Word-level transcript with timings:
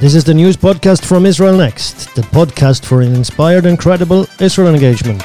This 0.00 0.14
is 0.14 0.22
the 0.22 0.32
news 0.32 0.56
podcast 0.56 1.04
from 1.04 1.26
Israel 1.26 1.56
Next, 1.56 2.14
the 2.14 2.22
podcast 2.22 2.84
for 2.84 3.02
an 3.02 3.16
inspired 3.16 3.66
and 3.66 3.76
credible 3.76 4.28
Israel 4.38 4.72
engagement. 4.72 5.24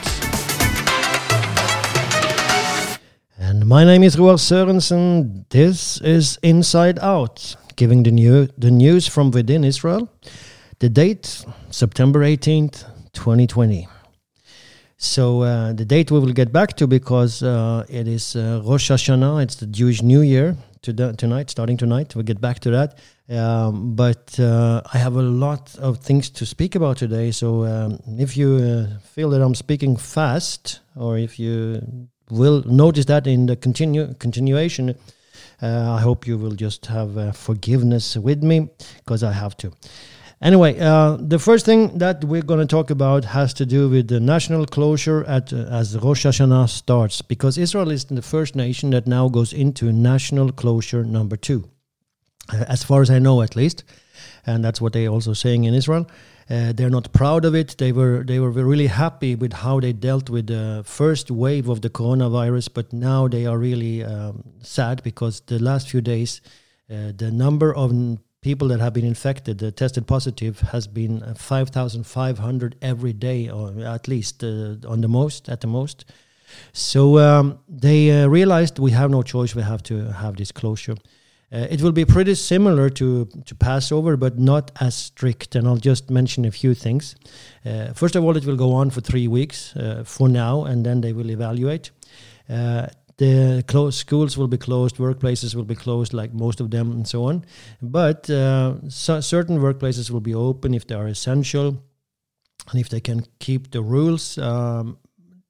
And 3.38 3.68
my 3.68 3.84
name 3.84 4.02
is 4.02 4.18
Roar 4.18 4.38
Sørensen. 4.38 5.46
This 5.50 6.02
is 6.02 6.40
Inside 6.42 6.98
Out, 6.98 7.56
giving 7.76 8.02
the, 8.02 8.10
new, 8.10 8.48
the 8.58 8.72
news 8.72 9.08
from 9.08 9.30
within 9.30 9.64
Israel. 9.64 10.10
The 10.80 10.90
date, 10.90 11.46
September 11.70 12.22
18th, 12.22 12.86
2020. 13.14 13.88
So 14.98 15.44
uh, 15.44 15.74
the 15.74 15.86
date 15.86 16.10
we 16.10 16.18
will 16.18 16.34
get 16.34 16.52
back 16.52 16.74
to 16.78 16.88
because 16.88 17.44
uh, 17.44 17.86
it 17.90 18.08
is 18.08 18.36
uh, 18.36 18.64
Rosh 18.66 18.90
Hashanah, 18.90 19.44
it's 19.44 19.56
the 19.56 19.68
Jewish 19.68 20.02
New 20.02 20.22
Year 20.22 20.58
to 20.84 21.14
tonight, 21.14 21.50
starting 21.50 21.78
tonight. 21.78 22.16
We'll 22.16 22.24
get 22.24 22.40
back 22.40 22.60
to 22.60 22.72
that. 22.72 23.00
Um, 23.30 23.96
but 23.96 24.40
uh, 24.40 24.82
I 24.94 24.98
have 24.98 25.16
a 25.16 25.22
lot 25.22 25.76
of 25.80 26.00
things 26.00 26.30
to 26.32 26.46
speak 26.46 26.76
about 26.76 26.98
today. 26.98 27.32
So 27.32 27.66
um, 27.66 28.00
if 28.20 28.38
you 28.38 28.56
uh, 28.56 29.00
feel 29.00 29.30
that 29.32 29.42
I'm 29.42 29.56
speaking 29.56 29.98
fast, 29.98 30.82
or 30.96 31.18
if 31.18 31.40
you 31.40 32.10
will 32.30 32.64
notice 32.66 33.06
that 33.06 33.28
in 33.28 33.46
the 33.46 33.56
continue 33.56 34.14
continuation, 34.16 34.96
uh, 35.62 35.94
I 35.98 36.02
hope 36.02 36.28
you 36.28 36.38
will 36.38 36.56
just 36.56 36.86
have 36.88 37.36
forgiveness 37.36 38.18
with 38.18 38.44
me 38.44 38.70
because 38.98 39.24
I 39.24 39.32
have 39.32 39.56
to. 39.58 39.72
Anyway, 40.44 40.78
uh, 40.78 41.16
the 41.22 41.40
first 41.40 41.66
thing 41.66 41.98
that 42.00 42.22
we're 42.26 42.42
going 42.42 42.60
to 42.60 42.66
talk 42.66 42.90
about 42.90 43.24
has 43.24 43.54
to 43.54 43.66
do 43.66 43.88
with 43.88 44.10
the 44.10 44.20
national 44.20 44.66
closure 44.66 45.24
at 45.24 45.54
uh, 45.54 45.80
as 45.80 45.98
Rosh 45.98 46.26
Hashanah 46.26 46.68
starts, 46.68 47.22
because 47.22 47.58
Israel 47.58 47.90
is 47.90 48.04
the 48.04 48.22
first 48.22 48.54
nation 48.54 48.90
that 48.90 49.08
now 49.08 49.30
goes 49.30 49.54
into 49.54 49.94
national 49.94 50.52
closure 50.52 51.06
number 51.06 51.38
two, 51.38 51.70
uh, 52.52 52.66
as 52.68 52.84
far 52.84 53.02
as 53.02 53.10
I 53.10 53.20
know, 53.20 53.42
at 53.42 53.56
least, 53.56 53.86
and 54.46 54.66
that's 54.66 54.82
what 54.82 54.92
they're 54.92 55.08
also 55.08 55.32
saying 55.32 55.64
in 55.64 55.74
Israel. 55.74 56.10
Uh, 56.50 56.74
they're 56.74 56.90
not 56.90 57.14
proud 57.14 57.46
of 57.46 57.56
it. 57.56 57.78
They 57.78 57.94
were 57.94 58.26
they 58.26 58.40
were 58.40 58.52
really 58.52 58.88
happy 58.88 59.36
with 59.36 59.54
how 59.54 59.80
they 59.80 59.94
dealt 59.94 60.30
with 60.30 60.48
the 60.48 60.84
first 60.86 61.32
wave 61.32 61.70
of 61.70 61.80
the 61.80 61.90
coronavirus, 61.90 62.68
but 62.74 62.92
now 62.92 63.30
they 63.30 63.46
are 63.46 63.58
really 63.58 64.04
um, 64.04 64.44
sad 64.62 65.04
because 65.04 65.40
the 65.46 65.60
last 65.60 65.90
few 65.90 66.02
days, 66.02 66.42
uh, 66.92 67.14
the 67.16 67.32
number 67.32 67.74
of 67.74 67.94
people 68.44 68.68
that 68.68 68.80
have 68.80 68.94
been 68.94 69.06
infected, 69.06 69.64
uh, 69.64 69.72
tested 69.72 70.06
positive, 70.06 70.60
has 70.60 70.86
been 70.86 71.24
uh, 71.24 71.34
5,500 71.34 72.76
every 72.82 73.14
day, 73.14 73.50
or 73.50 73.72
at 73.80 74.08
least 74.08 74.44
uh, 74.44 74.76
on 74.88 75.02
the 75.02 75.08
most, 75.08 75.50
at 75.50 75.62
the 75.62 75.68
most. 75.68 76.06
So 76.74 77.18
um, 77.18 77.60
they 77.68 78.12
uh, 78.12 78.28
realized 78.28 78.78
we 78.78 78.92
have 78.92 79.10
no 79.10 79.24
choice; 79.24 79.56
we 79.56 79.64
have 79.64 79.82
to 79.84 80.12
have 80.12 80.36
this 80.36 80.52
closure. 80.52 80.96
Uh, 81.52 81.68
it 81.70 81.82
will 81.82 81.92
be 81.92 82.06
pretty 82.06 82.36
similar 82.36 82.90
to 82.90 83.26
to 83.46 83.56
Passover, 83.56 84.18
but 84.18 84.38
not 84.38 84.72
as 84.80 84.94
strict. 84.96 85.56
And 85.56 85.68
I'll 85.68 85.86
just 85.92 86.10
mention 86.10 86.46
a 86.46 86.52
few 86.52 86.76
things. 86.76 87.16
Uh, 87.66 87.94
first 87.94 88.16
of 88.16 88.24
all, 88.24 88.38
it 88.38 88.46
will 88.46 88.58
go 88.58 88.74
on 88.74 88.92
for 88.92 89.02
three 89.02 89.28
weeks 89.28 89.74
for 90.04 90.30
now, 90.30 90.66
and 90.66 90.86
then 90.86 91.02
they 91.02 91.14
will 91.14 91.32
evaluate 91.32 91.92
the 93.18 93.64
closed 93.68 93.98
schools 93.98 94.38
will 94.38 94.48
be 94.48 94.58
closed, 94.58 94.98
workplaces 94.98 95.56
will 95.56 95.66
be 95.66 95.76
closed, 95.76 96.14
like 96.14 96.34
most 96.34 96.60
of 96.60 96.72
them, 96.72 96.92
and 96.92 97.08
so 97.08 97.26
on. 97.26 97.46
But 97.82 98.30
uh, 98.30 98.90
so 98.90 99.22
certain 99.22 99.60
workplaces 99.60 100.10
will 100.10 100.22
be 100.22 100.34
open 100.34 100.74
if 100.74 100.88
they 100.88 100.96
are 100.96 101.08
essential, 101.08 101.84
and 102.72 102.80
if 102.80 102.90
they 102.90 103.00
can 103.00 103.26
keep 103.40 103.72
the 103.72 103.82
rules. 103.82 104.38
Um, 104.38 104.98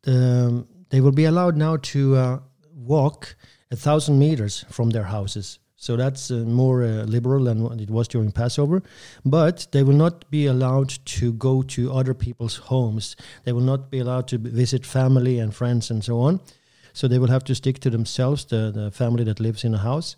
the, 0.03 0.65
they 0.89 1.01
will 1.01 1.11
be 1.11 1.25
allowed 1.25 1.55
now 1.55 1.77
to 1.77 2.15
uh, 2.15 2.39
walk 2.73 3.35
a 3.71 3.75
thousand 3.75 4.19
meters 4.19 4.65
from 4.69 4.91
their 4.91 5.05
houses. 5.05 5.59
So 5.75 5.97
that's 5.97 6.31
uh, 6.31 6.35
more 6.35 6.83
uh, 6.83 7.03
liberal 7.03 7.43
than 7.43 7.79
it 7.79 7.89
was 7.89 8.07
during 8.07 8.31
Passover. 8.31 8.83
But 9.25 9.67
they 9.71 9.83
will 9.83 9.95
not 9.95 10.29
be 10.29 10.45
allowed 10.45 10.89
to 10.89 11.33
go 11.33 11.61
to 11.63 11.91
other 11.91 12.13
people's 12.13 12.55
homes. 12.55 13.17
They 13.43 13.51
will 13.51 13.61
not 13.61 13.91
be 13.91 13.99
allowed 13.99 14.27
to 14.29 14.37
visit 14.37 14.85
family 14.85 15.39
and 15.39 15.53
friends 15.53 15.89
and 15.91 16.03
so 16.03 16.19
on. 16.19 16.39
So 16.93 17.07
they 17.07 17.19
will 17.19 17.29
have 17.29 17.43
to 17.45 17.55
stick 17.55 17.79
to 17.79 17.89
themselves, 17.89 18.45
the, 18.45 18.71
the 18.71 18.91
family 18.91 19.23
that 19.25 19.39
lives 19.39 19.63
in 19.63 19.73
a 19.73 19.79
house. 19.79 20.15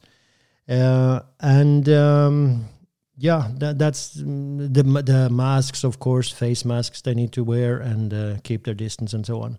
Uh, 0.68 1.22
and 1.40 1.88
um, 1.90 2.66
yeah, 3.18 3.50
that, 3.58 3.80
that's 3.80 4.14
the, 4.14 5.04
the 5.06 5.30
masks, 5.32 5.84
of 5.84 6.00
course, 6.00 6.30
face 6.32 6.66
masks 6.66 7.02
they 7.02 7.14
need 7.14 7.32
to 7.32 7.44
wear 7.44 7.78
and 7.78 8.14
uh, 8.14 8.36
keep 8.44 8.66
their 8.66 8.74
distance 8.74 9.14
and 9.14 9.26
so 9.26 9.42
on. 9.42 9.58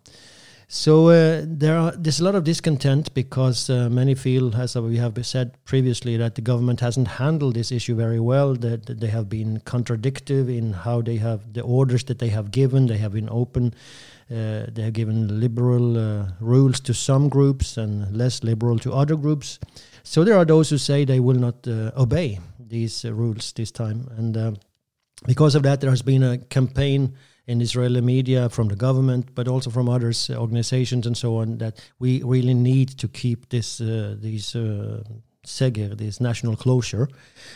So 0.68 1.10
uh, 1.10 1.42
there 1.46 1.78
are 1.78 1.92
there's 1.92 2.18
a 2.18 2.24
lot 2.24 2.34
of 2.34 2.42
discontent 2.42 3.14
because 3.14 3.70
uh, 3.70 3.88
many 3.88 4.16
feel, 4.16 4.54
as 4.56 4.74
we 4.74 4.96
have 4.96 5.24
said 5.24 5.52
previously, 5.64 6.16
that 6.16 6.34
the 6.34 6.42
government 6.42 6.80
hasn't 6.80 7.06
handled 7.06 7.54
this 7.54 7.70
issue 7.70 7.94
very 7.94 8.18
well. 8.18 8.54
That, 8.54 8.86
that, 8.86 8.98
they 8.98 9.06
have 9.06 9.28
been 9.28 9.60
contradictory 9.60 10.58
in 10.58 10.72
how 10.72 11.02
they 11.02 11.18
have 11.18 11.52
the 11.52 11.60
orders 11.60 12.02
that 12.04 12.18
they 12.18 12.30
have 12.30 12.50
given. 12.50 12.88
They 12.88 12.98
have 12.98 13.12
been 13.12 13.28
open 13.30 13.74
they 14.28 14.82
have 14.82 14.92
given 14.92 15.40
liberal 15.40 15.96
uh, 15.96 16.28
rules 16.40 16.80
to 16.80 16.92
some 16.92 17.28
groups 17.28 17.76
and 17.76 18.16
less 18.16 18.42
liberal 18.42 18.78
to 18.80 18.92
other 18.92 19.16
groups. 19.16 19.58
So 20.02 20.24
there 20.24 20.36
are 20.36 20.44
those 20.44 20.70
who 20.70 20.78
say 20.78 21.04
they 21.04 21.20
will 21.20 21.38
not 21.38 21.66
uh, 21.66 21.92
obey 21.96 22.38
these 22.58 23.04
rules 23.04 23.52
this 23.52 23.70
time. 23.70 24.08
And 24.16 24.58
because 25.26 25.54
of 25.54 25.62
that, 25.62 25.80
there 25.80 25.90
has 25.90 26.02
been 26.02 26.22
a 26.22 26.38
campaign 26.38 27.14
in 27.46 27.60
Israeli 27.60 28.00
media 28.00 28.48
from 28.48 28.68
the 28.68 28.76
government, 28.76 29.34
but 29.34 29.48
also 29.48 29.70
from 29.70 29.88
others, 29.88 30.30
organizations 30.30 31.06
and 31.06 31.16
so 31.16 31.36
on, 31.36 31.58
that 31.58 31.80
we 31.98 32.22
really 32.22 32.54
need 32.54 32.88
to 32.98 33.08
keep 33.08 33.48
this 33.48 33.80
uh, 33.80 34.16
these 34.18 34.56
uh, 34.56 35.02
Seger, 35.46 35.96
this 35.96 36.20
national 36.20 36.56
closure, 36.56 37.08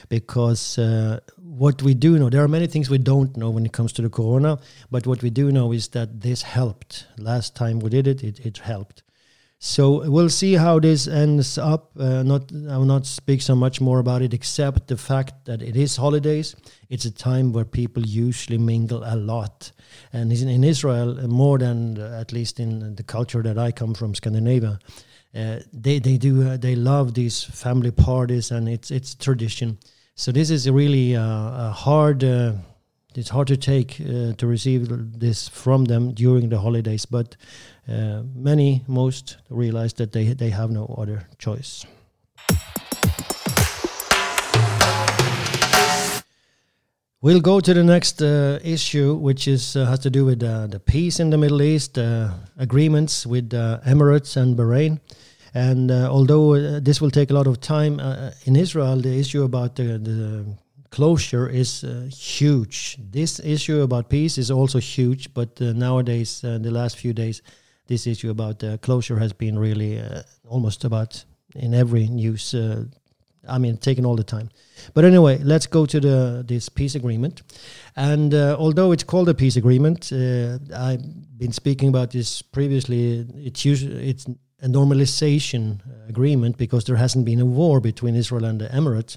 because 0.09 0.78
uh, 0.78 1.21
what 1.37 1.83
we 1.83 1.95
do 1.95 2.19
know, 2.19 2.31
there 2.31 2.43
are 2.43 2.49
many 2.49 2.67
things 2.67 2.89
we 2.89 2.99
don't 2.99 3.37
know 3.37 3.51
when 3.51 3.67
it 3.67 3.73
comes 3.73 3.93
to 3.95 4.03
the 4.03 4.09
corona, 4.09 4.59
but 4.91 5.06
what 5.06 5.23
we 5.23 5.31
do 5.31 5.53
know 5.53 5.73
is 5.73 5.89
that 5.89 6.21
this 6.21 6.43
helped. 6.43 7.06
Last 7.19 7.55
time 7.55 7.81
we 7.81 7.91
did 7.91 8.06
it, 8.06 8.23
it, 8.25 8.47
it 8.47 8.59
helped. 8.59 9.03
So 9.62 10.09
we'll 10.09 10.31
see 10.31 10.55
how 10.55 10.81
this 10.81 11.06
ends 11.06 11.59
up. 11.59 11.91
Uh, 11.99 12.23
not, 12.23 12.51
I 12.71 12.78
will 12.78 12.87
not 12.87 13.05
speak 13.05 13.43
so 13.43 13.55
much 13.55 13.78
more 13.78 13.99
about 13.99 14.22
it, 14.22 14.33
except 14.33 14.87
the 14.87 14.97
fact 14.97 15.45
that 15.45 15.61
it 15.61 15.77
is 15.77 15.97
holidays. 15.97 16.57
It's 16.89 17.05
a 17.05 17.11
time 17.11 17.53
where 17.53 17.67
people 17.67 18.03
usually 18.03 18.57
mingle 18.57 19.03
a 19.05 19.17
lot, 19.17 19.71
and 20.15 20.33
in 20.33 20.65
Israel 20.65 21.28
more 21.28 21.59
than 21.59 22.01
uh, 22.01 22.19
at 22.19 22.33
least 22.33 22.59
in 22.59 22.95
the 22.95 23.03
culture 23.03 23.43
that 23.43 23.59
I 23.59 23.71
come 23.71 23.93
from, 23.93 24.15
Scandinavia 24.15 24.78
uh, 24.83 24.91
they 25.32 25.98
they 25.98 26.16
do 26.16 26.48
uh, 26.48 26.56
they 26.56 26.74
love 26.74 27.14
these 27.14 27.44
family 27.44 27.91
parties 27.91 28.50
and 28.50 28.68
it's 28.68 28.91
it's 28.91 29.14
tradition. 29.14 29.78
So 30.14 30.32
this 30.32 30.50
is 30.50 30.68
really 30.68 31.16
uh, 31.16 31.22
a 31.22 31.72
hard. 31.74 32.24
Uh, 32.24 32.52
it's 33.16 33.28
hard 33.30 33.48
to 33.48 33.56
take 33.56 34.00
uh, 34.00 34.34
to 34.34 34.46
receive 34.46 34.88
this 35.18 35.48
from 35.48 35.84
them 35.84 36.12
during 36.12 36.48
the 36.48 36.58
holidays, 36.58 37.06
but 37.06 37.36
many 38.34 38.84
most 38.86 39.38
realize 39.48 39.94
that 39.94 40.12
they 40.12 40.34
they 40.34 40.50
have 40.50 40.70
no 40.70 40.94
other 40.98 41.28
choice. 41.38 41.86
We'll 47.22 47.41
go 47.41 47.60
to 47.60 47.75
the 47.75 47.84
next 47.84 48.22
uh, 48.22 48.58
issue, 48.64 49.14
which 49.14 49.47
is 49.47 49.76
uh, 49.76 49.84
has 49.84 49.98
to 49.98 50.10
do 50.10 50.25
with 50.25 50.42
uh, 50.42 50.69
the 50.69 50.81
peace 50.81 51.20
in 51.20 51.28
the 51.28 51.36
Middle 51.36 51.60
East, 51.60 51.98
agreements 52.56 53.26
with 53.26 53.50
Emirates 53.50 54.36
and 54.38 54.56
Bahrain. 54.56 55.00
And 55.54 55.91
uh, 55.91 56.09
although 56.10 56.54
uh, 56.54 56.80
this 56.80 57.00
will 57.00 57.10
take 57.10 57.30
a 57.30 57.34
lot 57.34 57.47
of 57.47 57.60
time 57.60 57.98
uh, 58.00 58.30
in 58.44 58.56
Israel, 58.56 58.97
the 58.97 59.19
issue 59.19 59.42
about 59.42 59.76
the, 59.76 59.98
the 59.98 60.47
closure 60.91 61.48
is 61.48 61.84
uh, 61.84 62.09
huge. 62.10 62.97
This 63.10 63.41
issue 63.41 63.82
about 63.82 64.09
peace 64.09 64.38
is 64.38 64.50
also 64.50 64.78
huge, 64.78 65.34
but 65.34 65.60
uh, 65.60 65.72
nowadays, 65.72 66.42
uh, 66.45 66.59
the 66.59 66.71
last 66.71 66.97
few 66.97 67.12
days, 67.12 67.42
this 67.86 68.06
issue 68.06 68.30
about 68.30 68.62
closure 68.83 69.18
has 69.18 69.33
been 69.33 69.59
really 69.59 70.00
almost 70.48 70.84
about 70.84 71.24
in 71.56 71.74
every 71.74 72.06
news. 72.06 72.54
I 73.50 73.58
mean, 73.58 73.76
taken 73.76 74.06
all 74.06 74.16
the 74.16 74.24
time. 74.24 74.50
But 74.94 75.04
anyway, 75.04 75.38
let's 75.38 75.66
go 75.66 75.86
to 75.86 76.00
the 76.00 76.44
this 76.47 76.68
peace 76.68 76.94
agreement. 76.94 77.42
And 77.97 78.32
although 78.34 78.92
it's 78.92 79.04
called 79.04 79.28
a 79.28 79.34
peace 79.34 79.56
agreement, 79.56 80.12
I've 80.12 81.02
been 81.38 81.52
speaking 81.52 81.88
about 81.88 82.10
this 82.10 82.42
previously. 82.42 83.26
It's 83.34 83.64
usually 83.64 84.08
it's 84.10 84.26
a 84.62 84.68
normalization 84.68 85.80
agreement 86.08 86.56
because 86.56 86.84
there 86.84 86.97
hasn't 86.97 87.24
been 87.24 87.41
a 87.41 87.47
war 87.47 87.80
between 87.80 88.14
Israel 88.14 88.44
and 88.44 88.60
the 88.60 88.68
Emirates. 88.68 89.16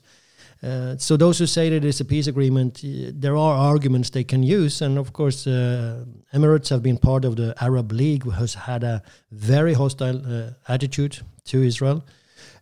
Uh, 0.64 0.96
so 0.98 1.18
those 1.18 1.40
who 1.40 1.46
say 1.46 1.70
that 1.70 1.84
it's 1.84 2.00
a 2.00 2.06
peace 2.06 2.28
agreement, 2.28 2.82
uh, 2.86 3.12
there 3.14 3.36
are 3.36 3.56
arguments 3.56 4.10
they 4.10 4.24
can 4.24 4.44
use, 4.44 4.82
and 4.82 4.98
of 4.98 5.12
course, 5.12 5.46
uh, 5.46 6.06
Emirates 6.34 6.70
have 6.70 6.82
been 6.82 6.98
part 6.98 7.26
of 7.26 7.36
the 7.36 7.54
Arab 7.60 7.92
League, 7.92 8.24
who 8.24 8.30
has 8.30 8.54
had 8.54 8.82
a 8.84 9.04
very 9.32 9.74
hostile 9.74 10.22
uh, 10.26 10.52
attitude 10.70 11.20
to 11.44 11.62
Israel, 11.62 12.06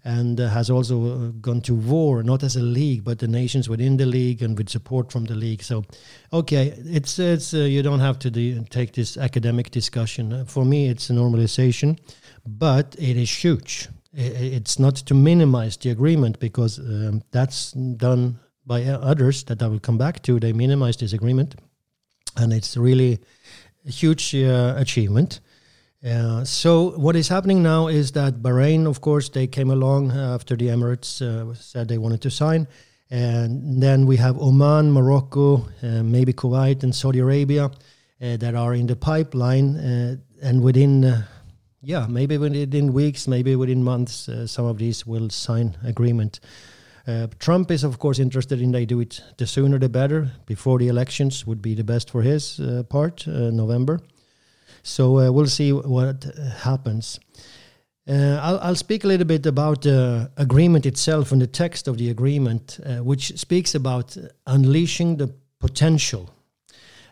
and 0.04 0.40
uh, 0.40 0.50
has 0.50 0.70
also 0.70 1.04
uh, 1.04 1.32
gone 1.42 1.62
to 1.62 1.76
war, 1.76 2.24
not 2.24 2.44
as 2.44 2.56
a 2.56 2.62
league, 2.62 3.04
but 3.04 3.20
the 3.20 3.28
nations 3.28 3.70
within 3.70 3.98
the 3.98 4.06
league 4.06 4.42
and 4.42 4.58
with 4.58 4.70
support 4.70 5.12
from 5.12 5.26
the 5.26 5.36
league. 5.36 5.62
So, 5.62 5.84
okay, 6.32 6.74
it's 6.86 7.20
it's 7.20 7.54
you 7.54 7.84
don't 7.84 8.00
have 8.00 8.18
to 8.20 8.64
take 8.70 8.94
this 8.94 9.18
academic 9.18 9.72
discussion. 9.72 10.46
for 10.46 10.66
me, 10.66 10.90
it's 10.90 11.10
a 11.10 11.14
normalization 11.14 11.98
but 12.46 12.96
it 12.98 13.18
is 13.18 13.32
huge. 13.32 13.90
It's 14.14 14.78
not 14.78 14.96
to 14.96 15.14
minimize 15.14 15.78
the 15.78 15.90
agreement 15.90 16.40
because 16.40 16.80
um, 16.80 17.22
that's 17.32 17.72
done 17.72 18.40
by 18.66 18.84
others 18.84 19.44
that 19.46 19.62
I 19.62 19.68
will 19.68 19.80
come 19.80 19.98
back 19.98 20.22
to. 20.24 20.40
They 20.40 20.54
minimize 20.54 20.98
this 20.98 21.14
agreement, 21.14 21.56
and 22.36 22.52
it's 22.52 22.76
really 22.76 23.20
a 23.88 23.92
huge 23.92 24.36
uh, 24.36 24.74
achievement. 24.78 25.40
Uh, 26.04 26.44
so 26.44 26.92
what 26.98 27.16
is 27.16 27.28
happening 27.28 27.62
now 27.62 27.88
is 27.88 28.12
that 28.14 28.42
Bahrain, 28.42 28.88
of 28.88 29.02
course, 29.02 29.30
they 29.30 29.46
came 29.48 29.70
along 29.70 30.12
after 30.12 30.56
the 30.56 30.68
Emirates 30.68 31.22
uh, 31.22 31.54
said 31.54 31.88
they 31.88 32.00
wanted 32.00 32.22
to 32.22 32.32
sign, 32.32 32.68
and 33.12 33.82
then 33.82 34.08
we 34.08 34.18
have 34.18 34.38
Oman, 34.40 34.92
Morocco, 34.92 35.68
uh, 35.84 36.02
maybe 36.04 36.34
Kuwait, 36.34 36.82
and 36.84 36.96
Saudi 36.96 37.20
Arabia 37.20 37.66
uh, 37.66 38.38
that 38.38 38.56
are 38.56 38.74
in 38.74 38.88
the 38.88 38.96
pipeline, 38.96 39.78
uh, 39.78 40.16
and 40.42 40.64
within 40.64 41.24
yeah, 41.84 42.06
maybe 42.08 42.38
within 42.38 42.94
weeks, 42.94 43.28
maybe 43.28 43.56
within 43.56 43.84
months, 43.84 44.30
some 44.46 44.66
of 44.66 44.78
these 44.78 45.06
will 45.06 45.30
sign 45.30 45.76
agreement. 45.84 46.40
Uh, 47.08 47.28
Trump 47.40 47.72
is, 47.72 47.84
of 47.84 47.98
course, 47.98 48.20
interested 48.20 48.62
in 48.62 48.72
they 48.72 48.86
do 48.86 49.00
it 49.00 49.22
the 49.38 49.48
sooner 49.48 49.80
the 49.80 49.90
better. 49.90 50.32
Before 50.46 50.78
the 50.78 50.88
elections 50.88 51.48
would 51.48 51.62
be 51.62 51.74
the 51.74 51.84
best 51.84 52.12
for 52.12 52.22
his 52.22 52.60
uh, 52.60 52.84
part, 52.88 53.28
uh, 53.28 53.50
November. 53.50 54.00
So 54.84 55.20
uh, 55.20 55.32
we'll 55.32 55.48
see 55.48 55.72
what 55.72 56.26
happens. 56.64 57.20
Uh, 58.08 58.40
I'll, 58.42 58.60
I'll, 58.60 58.76
speak 58.76 59.04
a 59.04 59.08
little 59.08 59.28
bit 59.28 59.46
about 59.46 59.84
the 59.84 60.32
agreement 60.38 60.86
itself 60.86 61.32
and 61.32 61.42
the 61.42 61.48
text 61.48 61.88
of 61.88 61.98
the 61.98 62.10
agreement, 62.10 62.80
which 63.02 63.38
speaks 63.38 63.76
about 63.76 64.18
unleashing 64.48 65.18
the 65.18 65.34
potential 65.60 66.30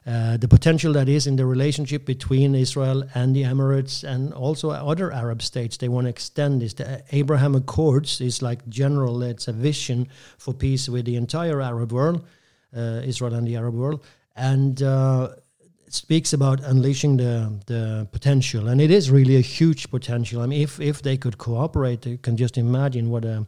uh, 0.09 0.37
the 0.37 0.47
potential 0.47 0.93
that 0.93 1.07
is 1.07 1.27
in 1.27 1.35
the 1.35 1.45
relationship 1.45 2.05
between 2.05 2.55
Israel 2.55 3.03
and 3.13 3.35
the 3.35 3.43
Emirates 3.43 4.03
and 4.03 4.33
also 4.33 4.71
other 4.71 5.11
Arab 5.11 5.41
states. 5.41 5.77
They 5.77 5.89
want 5.89 6.05
to 6.05 6.09
extend 6.09 6.61
this. 6.61 6.73
The 6.73 7.03
Abraham 7.11 7.53
Accords 7.53 8.19
is 8.21 8.41
like 8.41 8.67
general, 8.69 9.21
it's 9.21 9.47
a 9.47 9.53
vision 9.53 10.07
for 10.37 10.53
peace 10.53 10.89
with 10.89 11.05
the 11.05 11.15
entire 11.15 11.61
Arab 11.61 11.91
world, 11.91 12.25
uh, 12.75 13.01
Israel 13.03 13.35
and 13.35 13.47
the 13.47 13.57
Arab 13.57 13.75
world. 13.75 14.03
And 14.35 14.81
uh, 14.81 15.35
speaks 15.93 16.33
about 16.33 16.59
unleashing 16.61 17.17
the 17.17 17.51
the 17.65 18.07
potential, 18.11 18.67
and 18.67 18.81
it 18.81 18.91
is 18.91 19.09
really 19.11 19.35
a 19.35 19.41
huge 19.41 19.89
potential. 19.89 20.41
I 20.41 20.45
mean, 20.45 20.61
if 20.61 20.79
if 20.79 21.01
they 21.01 21.17
could 21.17 21.37
cooperate, 21.37 22.05
you 22.05 22.17
can 22.17 22.37
just 22.37 22.57
imagine 22.57 23.09
what 23.09 23.25
uh, 23.25 23.43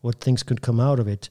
what 0.00 0.20
things 0.20 0.42
could 0.42 0.60
come 0.60 0.80
out 0.80 0.98
of 0.98 1.08
it 1.08 1.30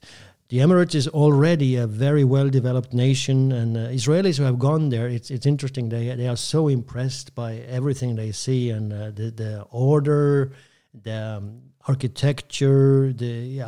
the 0.52 0.58
Emirates 0.58 0.94
is 0.94 1.08
already 1.08 1.76
a 1.76 1.86
very 1.86 2.24
well 2.24 2.50
developed 2.50 2.92
nation, 2.92 3.52
and 3.52 3.74
uh, 3.74 3.88
Israelis 3.88 4.36
who 4.36 4.44
have 4.44 4.58
gone 4.58 4.90
there, 4.90 5.08
it's 5.08 5.30
it's 5.30 5.46
interesting. 5.46 5.88
They 5.88 6.14
they 6.14 6.28
are 6.28 6.36
so 6.36 6.68
impressed 6.68 7.34
by 7.34 7.54
everything 7.78 8.16
they 8.16 8.32
see 8.32 8.68
and 8.68 8.92
uh, 8.92 9.12
the 9.12 9.30
the 9.30 9.62
order, 9.70 10.52
the 10.92 11.38
um, 11.38 11.62
architecture, 11.88 13.14
the 13.14 13.62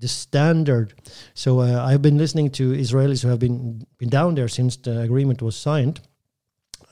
the 0.00 0.08
standard. 0.08 0.94
So 1.34 1.60
uh, 1.60 1.84
I've 1.84 2.02
been 2.02 2.18
listening 2.18 2.50
to 2.52 2.72
Israelis 2.72 3.22
who 3.22 3.28
have 3.28 3.38
been 3.38 3.86
been 3.98 4.08
down 4.08 4.34
there 4.34 4.48
since 4.48 4.76
the 4.76 5.00
agreement 5.00 5.42
was 5.42 5.56
signed, 5.56 6.00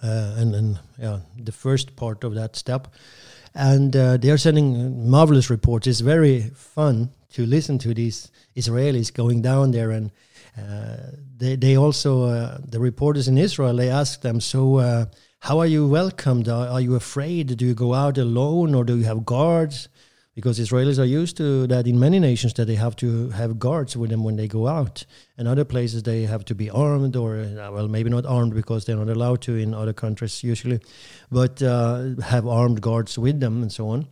uh, 0.03 0.35
and 0.37 0.55
and 0.55 0.79
yeah, 0.99 1.21
the 1.37 1.53
first 1.53 1.97
part 1.97 2.25
of 2.25 2.35
that 2.35 2.57
step, 2.57 2.89
and 3.55 3.97
uh, 3.97 4.17
they 4.17 4.31
are 4.31 4.39
sending 4.39 5.11
marvelous 5.11 5.51
reports. 5.51 5.87
It's 5.87 6.01
very 6.01 6.51
fun 6.55 7.11
to 7.33 7.45
listen 7.47 7.79
to 7.79 7.95
these 7.95 8.31
Israelis 8.57 9.13
going 9.13 9.43
down 9.43 9.71
there 9.71 9.91
and 9.91 10.11
uh, 10.57 10.97
they, 11.37 11.57
they 11.57 11.77
also 11.77 12.25
uh, 12.25 12.59
the 12.67 12.81
reporters 12.81 13.29
in 13.29 13.39
Israel 13.39 13.77
they 13.77 13.91
asked 13.91 14.23
them 14.23 14.41
so 14.41 14.77
uh, 14.77 15.07
how 15.41 15.59
are 15.59 15.67
you 15.67 15.87
welcomed 15.87 16.49
are, 16.49 16.69
are, 16.69 16.81
you 16.81 16.95
afraid 16.95 17.57
do 17.57 17.67
you 17.67 17.75
go 17.75 17.95
out 17.95 18.19
alone 18.19 18.75
or 18.75 18.85
do 18.85 18.97
you 18.97 19.05
have 19.05 19.25
guards 19.25 19.89
because 20.39 20.61
Israelis 20.61 21.01
are 21.01 21.05
used 21.21 21.37
to 21.39 21.67
that 21.67 21.89
in 21.89 21.99
many 21.99 22.21
nations 22.21 22.55
that 22.55 22.67
they 22.67 22.77
have 22.77 22.95
to 22.95 23.29
have 23.31 23.59
guards 23.59 23.97
with 23.97 24.11
them 24.11 24.23
when 24.23 24.37
they 24.37 24.47
go 24.47 24.69
out. 24.69 25.05
And 25.37 25.49
other 25.49 25.65
places 25.65 26.05
they 26.05 26.23
have 26.27 26.45
to 26.45 26.55
be 26.55 26.71
armed 26.71 27.17
or 27.17 27.41
uh, 27.41 27.73
well 27.73 27.89
maybe 27.89 28.09
not 28.09 28.25
armed 28.25 28.55
because 28.55 28.85
they're 28.85 29.05
not 29.05 29.09
allowed 29.09 29.41
to 29.43 29.57
in 29.57 29.75
other 29.75 29.93
countries 29.93 30.45
usually 30.45 30.79
but 31.33 31.61
uh, 31.61 32.21
have 32.23 32.47
armed 32.47 32.81
guards 32.81 33.19
with 33.19 33.41
them 33.41 33.63
and 33.63 33.73
so 33.73 33.89
on 33.89 34.07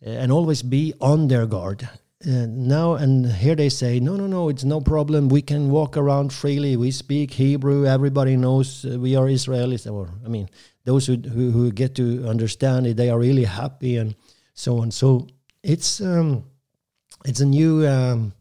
and 0.00 0.30
always 0.30 0.62
be 0.62 0.94
on 1.00 1.26
their 1.26 1.44
guard. 1.44 1.88
Uh, 2.24 2.46
now 2.48 2.94
and 2.94 3.26
here 3.26 3.56
they 3.56 3.68
say 3.68 3.98
no 3.98 4.14
no 4.14 4.28
no 4.28 4.48
it's 4.48 4.62
no 4.62 4.80
problem. 4.80 5.28
We 5.28 5.42
can 5.42 5.70
walk 5.70 5.96
around 5.96 6.32
freely. 6.32 6.76
We 6.76 6.92
speak 6.92 7.32
hebrew. 7.32 7.84
Everybody 7.84 8.36
knows 8.36 8.84
uh, 8.84 8.96
we 9.00 9.16
are 9.16 9.26
israelis. 9.26 9.90
Or 9.90 10.08
i 10.24 10.28
mean 10.28 10.48
those 10.84 11.04
who, 11.08 11.16
who, 11.16 11.50
who 11.50 11.72
get 11.72 11.96
to 11.96 12.28
understand 12.28 12.86
it 12.86 12.96
they 12.96 13.10
are 13.10 13.18
really 13.18 13.46
happy 13.62 13.96
and 13.96 14.14
so 14.54 14.78
on. 14.78 14.92
So 14.92 15.26
it's 15.64 16.00
um, 16.00 16.44
it's 17.24 17.40
a 17.40 17.46
new 17.46 17.86
um, 17.86 18.32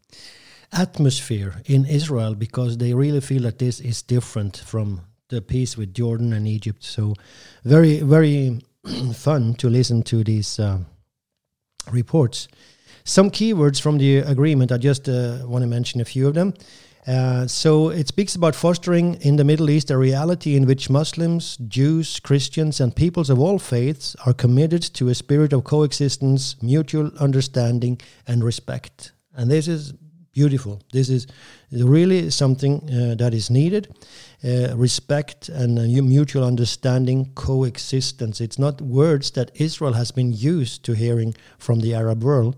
atmosphere 0.72 1.62
in 1.66 1.86
israel 1.86 2.36
because 2.36 2.78
they 2.78 2.94
really 2.94 3.22
feel 3.22 3.44
that 3.44 3.60
this 3.60 3.80
is 3.80 4.02
different 4.02 4.58
from 4.58 5.02
the 5.30 5.42
peace 5.42 5.78
with 5.78 5.94
jordan 5.94 6.34
and 6.34 6.48
egypt 6.48 6.84
so 6.84 7.14
very 7.64 8.00
very 8.00 8.60
fun 9.14 9.54
to 9.54 9.70
listen 9.70 10.04
to 10.04 10.24
these 10.24 10.60
uh, 10.60 10.80
reports 11.92 12.48
some 13.06 13.30
keywords 13.30 13.82
from 13.82 13.98
the 13.98 14.20
agreement, 14.20 14.72
I 14.72 14.78
just 14.78 15.10
uh, 15.10 15.40
want 15.44 15.64
to 15.64 15.68
mention 15.68 16.00
a 16.00 16.06
few 16.06 16.28
of 16.28 16.36
them. 16.36 16.54
Uh, 17.06 17.46
so 17.46 17.90
it 17.90 18.08
speaks 18.08 18.36
about 18.36 18.56
fostering 18.56 19.16
in 19.16 19.36
the 19.36 19.44
Middle 19.44 19.70
East 19.70 19.92
a 19.92 19.98
reality 19.98 20.56
in 20.56 20.66
which 20.66 20.90
Muslims, 20.90 21.58
Jews, 21.68 22.20
Christians, 22.20 22.80
and 22.80 22.96
peoples 22.96 23.30
of 23.30 23.40
all 23.40 23.60
faiths 23.60 24.16
are 24.26 24.34
committed 24.34 24.82
to 24.94 25.10
a 25.10 25.16
spirit 25.16 25.52
of 25.52 25.66
coexistence, 25.66 26.56
mutual 26.62 27.12
understanding, 27.20 28.00
and 28.26 28.44
respect. 28.44 29.12
And 29.36 29.52
this 29.52 29.68
is 29.68 29.94
beautiful. 30.32 30.82
This 30.92 31.10
is 31.10 31.28
really 31.72 32.30
something 32.30 32.90
uh, 32.90 33.16
that 33.16 33.34
is 33.34 33.50
needed. 33.50 33.94
Uh, 34.44 34.76
respect 34.76 35.50
and 35.50 35.78
uh, 35.78 35.84
mutual 36.02 36.44
understanding, 36.44 37.32
coexistence. 37.36 38.42
It's 38.42 38.60
not 38.60 38.82
words 38.82 39.32
that 39.32 39.52
Israel 39.56 39.94
has 39.94 40.12
been 40.12 40.34
used 40.34 40.84
to 40.86 40.94
hearing 40.94 41.36
from 41.58 41.82
the 41.82 41.94
Arab 41.94 42.24
world. 42.24 42.56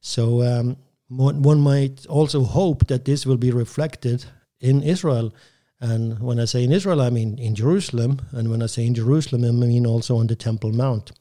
So 0.00 0.42
um, 0.42 0.76
one 1.08 1.60
might 1.60 2.06
also 2.06 2.44
hope 2.44 2.86
that 2.88 3.04
this 3.04 3.24
will 3.24 3.36
be 3.36 3.50
reflected 3.50 4.24
in 4.60 4.82
Israel. 4.82 5.34
And 5.80 6.18
when 6.18 6.40
I 6.40 6.44
say 6.44 6.64
in 6.64 6.72
Israel, 6.72 7.00
I 7.00 7.10
mean 7.10 7.38
in 7.38 7.54
Jerusalem. 7.54 8.20
And 8.32 8.50
when 8.50 8.62
I 8.62 8.66
say 8.66 8.86
in 8.86 8.94
Jerusalem, 8.94 9.44
I 9.44 9.52
mean 9.52 9.86
also 9.86 10.16
on 10.16 10.26
the 10.26 10.36
Temple 10.36 10.72
Mount. 10.72 11.12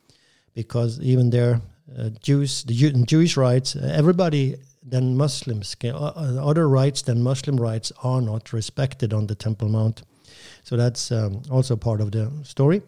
Because 0.54 1.00
even 1.00 1.30
there, 1.30 1.62
uh, 1.98 2.10
Jews, 2.22 2.64
the 2.64 2.74
Jew, 2.74 2.92
Jewish 3.06 3.38
rights, 3.38 3.76
everybody 3.76 4.56
than 4.84 5.16
Muslims, 5.16 5.76
other 5.84 6.68
rights 6.68 7.02
than 7.02 7.22
Muslim 7.22 7.58
rights 7.58 7.92
are 8.04 8.22
not 8.22 8.54
respected 8.54 9.14
on 9.14 9.28
the 9.28 9.36
Temple 9.36 9.70
Mount. 9.70 10.02
So 10.64 10.76
that's 10.76 11.12
um, 11.12 11.42
also 11.52 11.76
part 11.76 12.02
of 12.02 12.12
the 12.12 12.32
story. 12.44 12.82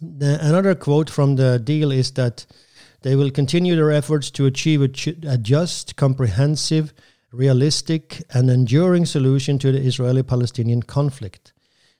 The, 0.00 0.38
another 0.40 0.74
quote 0.74 1.10
from 1.10 1.36
the 1.36 1.58
deal 1.58 1.92
is 1.92 2.12
that 2.12 2.46
they 3.02 3.16
will 3.16 3.30
continue 3.30 3.76
their 3.76 3.90
efforts 3.90 4.30
to 4.32 4.46
achieve 4.46 4.82
a, 4.82 4.90
a 5.28 5.38
just, 5.38 5.96
comprehensive, 5.96 6.92
realistic, 7.32 8.22
and 8.30 8.50
enduring 8.50 9.06
solution 9.06 9.58
to 9.58 9.72
the 9.72 9.80
Israeli 9.80 10.22
Palestinian 10.22 10.82
conflict. 10.82 11.52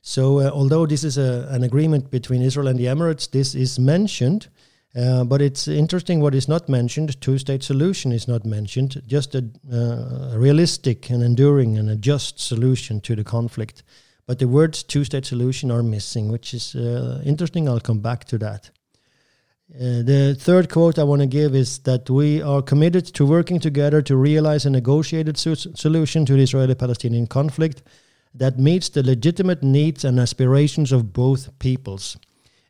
So, 0.03 0.41
uh, 0.41 0.51
although 0.51 0.87
this 0.87 1.05
is 1.05 1.17
a, 1.17 1.47
an 1.51 1.63
agreement 1.63 2.11
between 2.11 2.43
Israel 2.43 2.69
and 2.69 2.79
the 2.79 2.87
Emirates, 2.87 3.31
this 3.31 3.55
is 3.55 3.79
mentioned. 3.79 4.49
Uh, 4.95 5.25
but 5.25 5.41
it's 5.41 5.69
interesting 5.69 6.21
what 6.21 6.35
is 6.35 6.49
not 6.49 6.69
mentioned. 6.69 7.19
Two 7.23 7.39
state 7.39 7.63
solution 7.63 8.13
is 8.13 8.29
not 8.29 8.45
mentioned, 8.45 9.01
just 9.07 9.35
a, 9.35 9.49
uh, 9.73 10.35
a, 10.35 10.39
realistic 10.39 11.09
and 11.09 11.23
enduring 11.23 11.79
and 11.79 11.89
a 11.89 11.97
just 11.97 12.39
solution 12.39 13.01
to 13.01 13.17
the 13.17 13.25
conflict. 13.25 13.83
But 14.27 14.39
the 14.39 14.49
words 14.49 14.83
two 14.83 15.05
state 15.05 15.25
solution 15.25 15.71
are 15.71 15.83
missing, 15.83 16.31
which 16.31 16.53
is 16.53 16.75
uh, 16.75 17.23
interesting. 17.25 17.69
I'll 17.69 17.81
come 17.81 18.01
back 18.01 18.25
to 18.27 18.39
that. 18.39 18.71
Uh, 19.75 20.03
the 20.03 20.37
third 20.39 20.71
quote 20.71 20.99
I 20.99 21.05
want 21.05 21.23
to 21.23 21.27
give 21.27 21.55
is 21.55 21.79
that 21.81 22.11
we 22.11 22.43
are 22.43 22.61
committed 22.61 23.07
to 23.15 23.25
working 23.25 23.59
together 23.59 24.03
to 24.03 24.17
realize 24.17 24.67
a 24.67 24.71
negotiated 24.71 25.39
su- 25.39 25.55
solution 25.55 26.27
to 26.27 26.35
the 26.35 26.43
Israeli 26.43 26.75
Palestinian 26.75 27.27
conflict 27.27 27.83
that 28.35 28.59
meets 28.59 28.91
the 28.91 29.03
legitimate 29.03 29.63
needs 29.63 30.05
and 30.05 30.21
aspirations 30.21 30.93
of 30.93 31.15
both 31.15 31.59
peoples. 31.59 32.19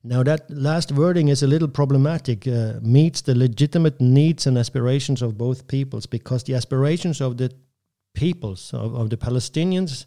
Now, 0.05 0.23
that 0.23 0.49
last 0.49 0.93
wording 0.93 1.27
is 1.27 1.43
a 1.43 1.49
little 1.49 1.67
problematic, 1.67 2.47
uh, 2.47 2.75
meets 2.83 3.21
the 3.23 3.35
legitimate 3.35 4.01
needs 4.01 4.47
and 4.47 4.57
aspirations 4.57 5.23
of 5.23 5.37
both 5.37 5.67
peoples, 5.67 6.07
because 6.07 6.45
the 6.45 6.55
aspirations 6.55 7.21
of 7.21 7.37
the 7.37 7.53
peoples, 8.15 8.73
of, 8.73 8.95
of 8.95 9.11
the 9.11 9.17
Palestinians, 9.17 10.07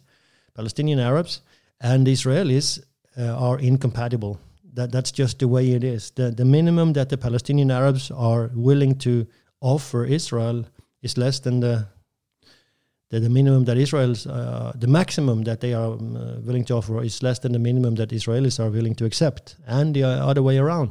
Palestinian 0.54 0.98
Arabs, 0.98 1.42
and 1.78 2.06
the 2.06 2.12
Israelis 2.12 2.82
uh, 3.18 3.36
are 3.36 3.58
incompatible 3.58 4.38
that 4.76 4.92
that's 4.92 5.12
just 5.12 5.38
the 5.38 5.48
way 5.48 5.72
it 5.72 5.84
is. 5.84 6.10
The 6.10 6.30
the 6.30 6.44
minimum 6.44 6.92
that 6.92 7.08
the 7.08 7.16
Palestinian 7.18 7.70
Arabs 7.70 8.10
are 8.10 8.50
willing 8.54 8.98
to 8.98 9.26
offer 9.60 10.04
Israel 10.04 10.64
is 11.02 11.16
less 11.16 11.40
than 11.40 11.60
the 11.60 11.86
the, 13.10 13.20
the 13.20 13.28
minimum 13.28 13.64
that 13.64 13.76
Israel's 13.76 14.26
uh, 14.26 14.72
the 14.80 14.86
maximum 14.86 15.44
that 15.44 15.60
they 15.60 15.74
are 15.74 15.92
um, 15.92 16.16
uh, 16.16 16.40
willing 16.46 16.64
to 16.66 16.74
offer 16.74 17.02
is 17.02 17.22
less 17.22 17.38
than 17.38 17.52
the 17.52 17.58
minimum 17.58 17.94
that 17.96 18.10
Israelis 18.10 18.58
are 18.60 18.70
willing 18.70 18.94
to 18.96 19.04
accept, 19.04 19.56
and 19.66 19.94
the 19.94 20.04
uh, 20.04 20.30
other 20.30 20.42
way 20.42 20.58
around. 20.58 20.90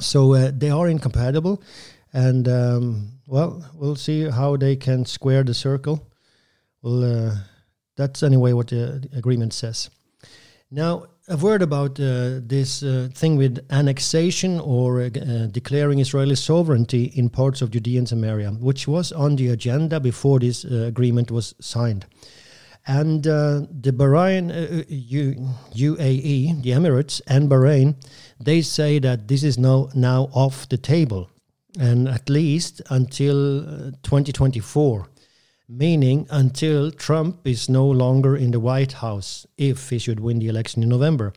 So 0.00 0.34
uh, 0.34 0.50
they 0.52 0.70
are 0.70 0.88
incompatible, 0.88 1.62
and 2.12 2.48
um, 2.48 3.08
well, 3.26 3.64
we'll 3.74 3.96
see 3.96 4.30
how 4.30 4.56
they 4.56 4.76
can 4.76 5.04
square 5.06 5.44
the 5.44 5.54
circle 5.54 6.06
well, 6.84 7.02
uh, 7.02 7.36
that's 7.96 8.22
anyway 8.22 8.52
what 8.52 8.68
the 8.68 9.08
agreement 9.16 9.54
says. 9.54 9.88
Now, 10.70 11.06
a 11.28 11.36
word 11.38 11.62
about 11.62 11.98
uh, 11.98 12.40
this 12.42 12.82
uh, 12.82 13.08
thing 13.14 13.36
with 13.36 13.64
annexation 13.70 14.60
or 14.60 15.00
uh, 15.00 15.04
uh, 15.06 15.46
declaring 15.46 15.98
Israeli 15.98 16.34
sovereignty 16.34 17.04
in 17.14 17.30
parts 17.30 17.62
of 17.62 17.70
Judea 17.70 17.98
and 17.98 18.08
Samaria, 18.08 18.50
which 18.50 18.86
was 18.86 19.10
on 19.10 19.36
the 19.36 19.48
agenda 19.48 20.00
before 20.00 20.38
this 20.38 20.64
uh, 20.64 20.84
agreement 20.86 21.30
was 21.30 21.54
signed. 21.60 22.04
And 22.86 23.26
uh, 23.26 23.62
the 23.70 23.92
Bahrain, 23.92 24.50
UAE, 25.72 26.62
the 26.62 26.70
Emirates, 26.70 27.22
and 27.26 27.48
Bahrain, 27.48 27.96
they 28.38 28.60
say 28.60 28.98
that 28.98 29.26
this 29.26 29.42
is 29.42 29.56
now 29.56 29.88
now 29.94 30.28
off 30.34 30.68
the 30.68 30.76
table, 30.76 31.30
and 31.80 32.06
at 32.06 32.28
least 32.28 32.82
until 32.90 33.64
2024 34.02 35.08
meaning 35.68 36.26
until 36.30 36.90
Trump 36.90 37.46
is 37.46 37.68
no 37.68 37.86
longer 37.86 38.36
in 38.36 38.50
the 38.50 38.60
White 38.60 38.92
House 38.92 39.46
if 39.56 39.90
he 39.90 39.98
should 39.98 40.20
win 40.20 40.38
the 40.38 40.48
election 40.48 40.82
in 40.82 40.88
November. 40.88 41.32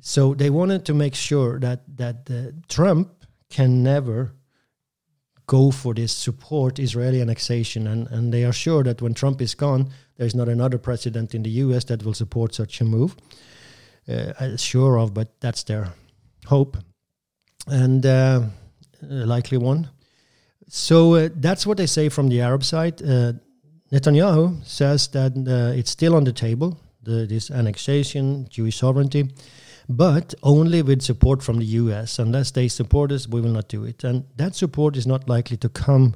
So 0.00 0.34
they 0.34 0.50
wanted 0.50 0.84
to 0.86 0.94
make 0.94 1.14
sure 1.14 1.60
that 1.60 1.82
that 1.96 2.28
uh, 2.30 2.52
Trump 2.68 3.24
can 3.48 3.82
never 3.82 4.32
go 5.46 5.70
for 5.70 5.94
this 5.94 6.12
support 6.12 6.78
Israeli 6.78 7.20
annexation, 7.20 7.86
and 7.86 8.08
and 8.08 8.32
they 8.32 8.44
are 8.44 8.52
sure 8.52 8.82
that 8.84 9.00
when 9.02 9.14
Trump 9.14 9.40
is 9.40 9.54
gone, 9.54 9.90
there's 10.16 10.34
not 10.34 10.48
another 10.48 10.78
president 10.78 11.34
in 11.34 11.42
the 11.42 11.50
U.S. 11.66 11.84
that 11.84 12.02
will 12.04 12.14
support 12.14 12.54
such 12.54 12.80
a 12.80 12.84
move. 12.84 13.16
Uh, 14.08 14.56
sure 14.56 14.98
of, 14.98 15.14
but 15.14 15.40
that's 15.40 15.62
their 15.62 15.92
hope, 16.46 16.76
and 17.68 18.04
uh, 18.04 18.40
likely 19.02 19.58
one. 19.58 19.88
So 20.68 21.14
uh, 21.14 21.28
that's 21.36 21.66
what 21.66 21.76
they 21.76 21.86
say 21.86 22.08
from 22.08 22.28
the 22.28 22.40
Arab 22.40 22.64
side. 22.64 23.02
Uh, 23.02 23.34
Netanyahu 23.92 24.64
says 24.64 25.08
that 25.08 25.32
uh, 25.36 25.76
it's 25.78 25.90
still 25.90 26.14
on 26.14 26.24
the 26.24 26.32
table, 26.32 26.80
the, 27.02 27.26
this 27.26 27.50
annexation, 27.50 28.48
Jewish 28.48 28.78
sovereignty, 28.78 29.30
but 29.88 30.34
only 30.42 30.80
with 30.80 31.02
support 31.02 31.42
from 31.42 31.58
the 31.58 31.66
US. 31.66 32.18
Unless 32.18 32.52
they 32.52 32.68
support 32.68 33.12
us, 33.12 33.28
we 33.28 33.42
will 33.42 33.50
not 33.50 33.68
do 33.68 33.84
it. 33.84 34.02
And 34.02 34.24
that 34.36 34.54
support 34.54 34.96
is 34.96 35.06
not 35.06 35.28
likely 35.28 35.58
to 35.58 35.68
come 35.68 36.14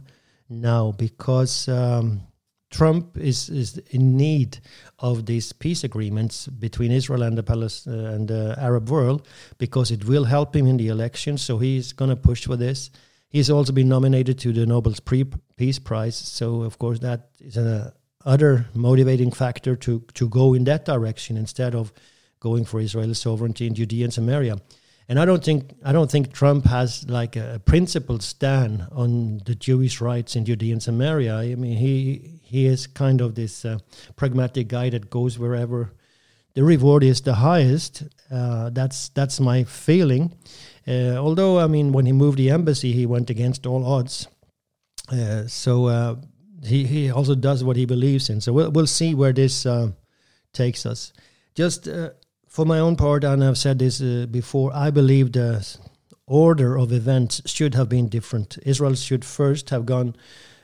now 0.48 0.92
because 0.92 1.68
um, 1.68 2.22
Trump 2.70 3.18
is, 3.18 3.50
is 3.50 3.76
in 3.90 4.16
need 4.16 4.58
of 4.98 5.26
these 5.26 5.52
peace 5.52 5.84
agreements 5.84 6.46
between 6.46 6.92
Israel 6.92 7.22
and 7.22 7.36
the 7.36 7.42
Palis- 7.42 7.86
uh, 7.86 8.14
and 8.14 8.28
the 8.28 8.54
Arab 8.58 8.88
world 8.88 9.28
because 9.58 9.90
it 9.90 10.06
will 10.06 10.24
help 10.24 10.56
him 10.56 10.66
in 10.66 10.78
the 10.78 10.88
election. 10.88 11.36
So 11.36 11.58
he's 11.58 11.92
going 11.92 12.08
to 12.08 12.16
push 12.16 12.46
for 12.46 12.56
this. 12.56 12.90
He's 13.36 13.50
also 13.50 13.70
been 13.70 13.90
nominated 13.90 14.38
to 14.38 14.52
the 14.54 14.64
Nobel 14.64 14.94
Peace 15.58 15.78
Prize, 15.78 16.16
so 16.16 16.62
of 16.62 16.78
course 16.78 17.00
that 17.00 17.28
is 17.38 17.58
a 17.58 17.92
other 18.24 18.64
motivating 18.72 19.30
factor 19.30 19.76
to 19.76 20.00
to 20.14 20.26
go 20.30 20.54
in 20.54 20.64
that 20.64 20.86
direction 20.86 21.36
instead 21.36 21.74
of 21.74 21.92
going 22.40 22.64
for 22.64 22.80
Israeli 22.80 23.12
sovereignty 23.12 23.66
in 23.66 23.74
Judea 23.74 24.04
and 24.04 24.14
Samaria. 24.14 24.56
And 25.06 25.18
I 25.18 25.26
don't 25.26 25.44
think 25.44 25.74
I 25.84 25.92
don't 25.92 26.10
think 26.10 26.32
Trump 26.32 26.64
has 26.64 27.04
like 27.10 27.36
a 27.36 27.60
principled 27.62 28.22
stand 28.22 28.86
on 28.90 29.42
the 29.44 29.54
Jewish 29.54 30.00
rights 30.00 30.34
in 30.34 30.46
Judea 30.46 30.72
and 30.72 30.82
Samaria. 30.82 31.36
I 31.36 31.56
mean, 31.56 31.76
he 31.76 32.40
he 32.42 32.64
is 32.64 32.86
kind 32.86 33.20
of 33.20 33.34
this 33.34 33.66
uh, 33.66 33.80
pragmatic 34.16 34.68
guy 34.68 34.88
that 34.88 35.10
goes 35.10 35.38
wherever 35.38 35.92
the 36.54 36.64
reward 36.64 37.04
is 37.04 37.20
the 37.20 37.34
highest. 37.34 38.02
Uh, 38.30 38.70
that's 38.70 39.10
that's 39.10 39.38
my 39.40 39.64
feeling. 39.64 40.32
Uh, 40.88 41.16
although, 41.16 41.58
I 41.58 41.66
mean, 41.66 41.92
when 41.92 42.06
he 42.06 42.12
moved 42.12 42.38
the 42.38 42.50
embassy, 42.50 42.92
he 42.92 43.06
went 43.06 43.30
against 43.30 43.66
all 43.66 43.84
odds. 43.84 44.28
Uh, 45.10 45.46
so 45.46 45.86
uh, 45.86 46.16
he 46.64 46.84
he 46.84 47.10
also 47.10 47.34
does 47.34 47.62
what 47.62 47.76
he 47.76 47.86
believes 47.86 48.30
in. 48.30 48.40
So 48.40 48.52
we'll 48.52 48.70
we'll 48.70 48.86
see 48.86 49.14
where 49.14 49.32
this 49.32 49.66
uh, 49.66 49.92
takes 50.52 50.86
us. 50.86 51.12
Just 51.54 51.88
uh, 51.88 52.10
for 52.48 52.64
my 52.64 52.78
own 52.78 52.96
part, 52.96 53.24
and 53.24 53.42
I've 53.42 53.58
said 53.58 53.78
this 53.78 54.00
uh, 54.00 54.26
before, 54.30 54.72
I 54.74 54.90
believe 54.90 55.32
the 55.32 55.64
order 56.26 56.76
of 56.76 56.92
events 56.92 57.42
should 57.46 57.74
have 57.74 57.88
been 57.88 58.08
different. 58.08 58.58
Israel 58.62 58.94
should 58.94 59.24
first 59.24 59.70
have 59.70 59.86
gone. 59.86 60.14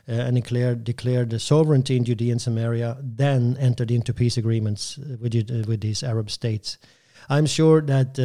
and 0.07 0.35
declared 0.35 0.83
declared 0.85 1.31
the 1.31 1.39
sovereignty 1.39 1.95
in 1.97 2.05
Judea 2.05 2.33
and 2.33 2.41
Samaria, 2.41 2.97
then 3.01 3.57
entered 3.61 3.91
into 3.91 4.13
peace 4.13 4.41
agreements 4.41 4.99
with 4.99 5.35
with 5.67 5.81
these 5.81 6.07
Arab 6.07 6.29
states. 6.29 6.79
I'm 7.29 7.47
sure 7.47 7.81
that 7.83 8.19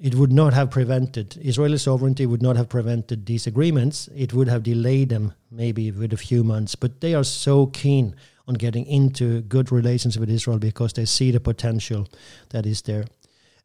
it 0.00 0.14
would 0.14 0.32
not 0.32 0.54
have 0.54 0.70
prevented 0.70 1.36
Israeli 1.42 1.76
sovereignty 1.76 2.24
would 2.24 2.42
not 2.42 2.56
have 2.56 2.70
prevented 2.70 3.26
these 3.26 3.46
agreements. 3.46 4.08
It 4.16 4.32
would 4.32 4.48
have 4.48 4.62
delayed 4.62 5.10
them 5.10 5.34
maybe 5.50 5.90
with 5.90 6.12
a 6.12 6.16
few 6.16 6.42
months. 6.42 6.74
But 6.74 7.00
they 7.00 7.14
are 7.14 7.24
so 7.24 7.66
keen 7.66 8.16
on 8.48 8.54
getting 8.54 8.86
into 8.86 9.42
good 9.42 9.70
relations 9.70 10.18
with 10.18 10.30
Israel 10.30 10.58
because 10.58 10.94
they 10.94 11.04
see 11.04 11.30
the 11.30 11.40
potential 11.40 12.08
that 12.48 12.64
is 12.64 12.82
there. 12.82 13.04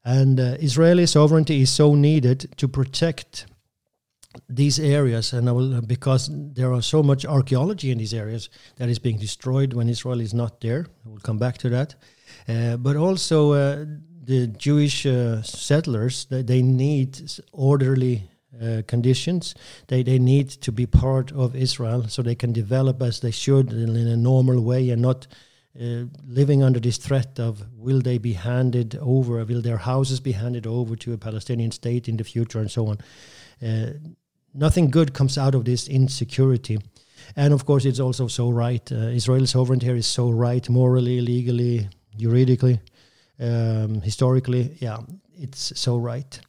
And 0.04 0.40
uh, 0.40 0.58
Israeli 0.60 1.06
sovereignty 1.06 1.62
is 1.62 1.72
so 1.72 1.96
needed 1.96 2.58
to 2.58 2.68
protect 2.68 3.48
these 4.50 4.78
areas, 4.78 5.32
and 5.32 5.46
will, 5.56 5.82
because 5.82 6.30
there 6.32 6.74
are 6.74 6.82
so 6.82 7.02
much 7.02 7.26
archaeology 7.26 7.92
in 7.92 7.98
these 7.98 8.14
areas 8.14 8.50
that 8.76 8.90
is 8.90 9.00
being 9.00 9.18
destroyed 9.18 9.74
when 9.74 9.88
Israel 9.88 10.20
is 10.20 10.34
not 10.34 10.60
there. 10.60 10.88
We'll 11.06 11.20
come 11.20 11.40
back 11.40 11.58
to 11.60 11.70
that. 11.70 11.96
Uh, 12.48 12.76
but 12.76 12.98
also, 12.98 13.54
uh, 13.54 13.86
the 14.26 14.48
Jewish 14.48 15.06
uh, 15.06 15.42
settlers 15.44 16.26
they, 16.26 16.42
they 16.42 16.62
need 16.62 17.22
orderly 17.52 18.30
uh, 18.62 18.82
conditions. 18.88 19.56
They 19.88 20.04
they 20.04 20.20
need 20.20 20.50
to 20.62 20.72
be 20.72 20.86
part 20.86 21.32
of 21.32 21.56
Israel 21.56 22.08
so 22.08 22.22
they 22.22 22.36
can 22.36 22.54
develop 22.54 23.02
as 23.02 23.20
they 23.20 23.32
should 23.32 23.72
in, 23.72 23.96
in 23.96 24.08
a 24.08 24.18
normal 24.18 24.62
way 24.62 24.90
and 24.90 25.02
not 25.02 25.28
uh, 25.80 26.06
living 26.26 26.64
under 26.64 26.80
this 26.80 26.98
threat 26.98 27.40
of 27.40 27.66
will 27.76 28.02
they 28.02 28.18
be 28.18 28.34
handed 28.34 28.98
over, 29.02 29.44
will 29.44 29.62
their 29.62 29.78
houses 29.78 30.22
be 30.22 30.32
handed 30.32 30.66
over 30.66 30.96
to 30.96 31.14
a 31.14 31.18
Palestinian 31.18 31.72
state 31.72 32.08
in 32.08 32.18
the 32.18 32.24
future, 32.24 32.60
and 32.60 32.72
so 32.72 32.88
on. 32.88 32.98
Uh, 33.62 33.92
nothing 34.54 34.90
good 34.90 35.14
comes 35.14 35.38
out 35.38 35.54
of 35.54 35.66
this 35.66 35.88
insecurity. 35.88 36.80
And 37.36 37.54
of 37.54 37.66
course, 37.66 37.84
it's 37.84 38.00
also 38.00 38.28
so 38.28 38.50
right. 38.50 38.90
Uh, 38.90 39.12
Israeli 39.12 39.48
sovereignty 39.48 39.88
here 39.88 39.98
is 39.98 40.08
so 40.08 40.30
right, 40.30 40.70
morally, 40.70 41.20
legally, 41.20 41.90
juridically 42.18 42.80
um, 43.40 44.02
historically, 44.02 44.78
yeah, 44.80 45.00
it's 45.38 45.78
so 45.80 45.98
right. 45.98 46.40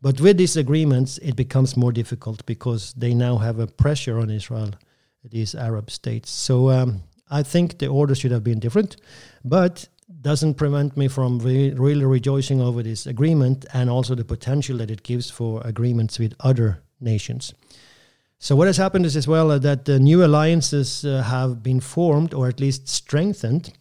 But 0.00 0.20
with 0.20 0.36
these 0.36 0.56
agreements, 0.56 1.18
it 1.18 1.36
becomes 1.36 1.76
more 1.76 1.92
difficult 1.92 2.44
because 2.44 2.92
they 2.94 3.14
now 3.14 3.38
have 3.38 3.60
a 3.60 3.66
pressure 3.66 4.18
on 4.18 4.30
Israel, 4.30 4.70
these 5.24 5.54
Arab 5.54 5.90
states. 5.90 6.30
So 6.30 6.70
um, 6.70 7.02
I 7.30 7.44
think 7.44 7.78
the 7.78 7.86
order 7.86 8.14
should 8.14 8.32
have 8.32 8.42
been 8.42 8.58
different, 8.58 8.96
but 9.44 9.88
doesn't 10.20 10.54
prevent 10.54 10.96
me 10.96 11.08
from 11.08 11.38
re- 11.38 11.72
really 11.72 12.04
rejoicing 12.04 12.60
over 12.60 12.82
this 12.82 13.06
agreement 13.06 13.64
and 13.72 13.88
also 13.88 14.14
the 14.14 14.24
potential 14.24 14.76
that 14.78 14.90
it 14.90 15.02
gives 15.02 15.30
for 15.30 15.60
agreements 15.64 16.18
with 16.18 16.34
other 16.40 16.82
nations. 17.00 17.54
So 18.38 18.56
what 18.56 18.66
has 18.66 18.76
happened 18.76 19.06
is 19.06 19.16
as 19.16 19.28
well 19.28 19.52
uh, 19.52 19.58
that 19.58 19.84
the 19.84 20.00
new 20.00 20.24
alliances 20.24 21.04
uh, 21.04 21.22
have 21.22 21.62
been 21.62 21.78
formed 21.78 22.34
or 22.34 22.48
at 22.48 22.58
least 22.58 22.88
strengthened 22.88 23.72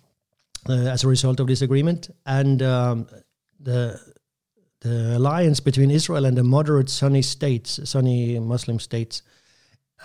as 0.69 1.03
a 1.03 1.07
result 1.07 1.39
of 1.39 1.47
this 1.47 1.61
agreement, 1.61 2.09
and 2.25 2.61
um, 2.61 3.07
the 3.59 3.99
the 4.81 5.15
alliance 5.15 5.59
between 5.59 5.91
Israel 5.91 6.25
and 6.25 6.35
the 6.35 6.43
moderate 6.43 6.89
Sunni 6.89 7.21
states, 7.21 7.79
Sunni 7.83 8.39
Muslim 8.39 8.79
states, 8.79 9.21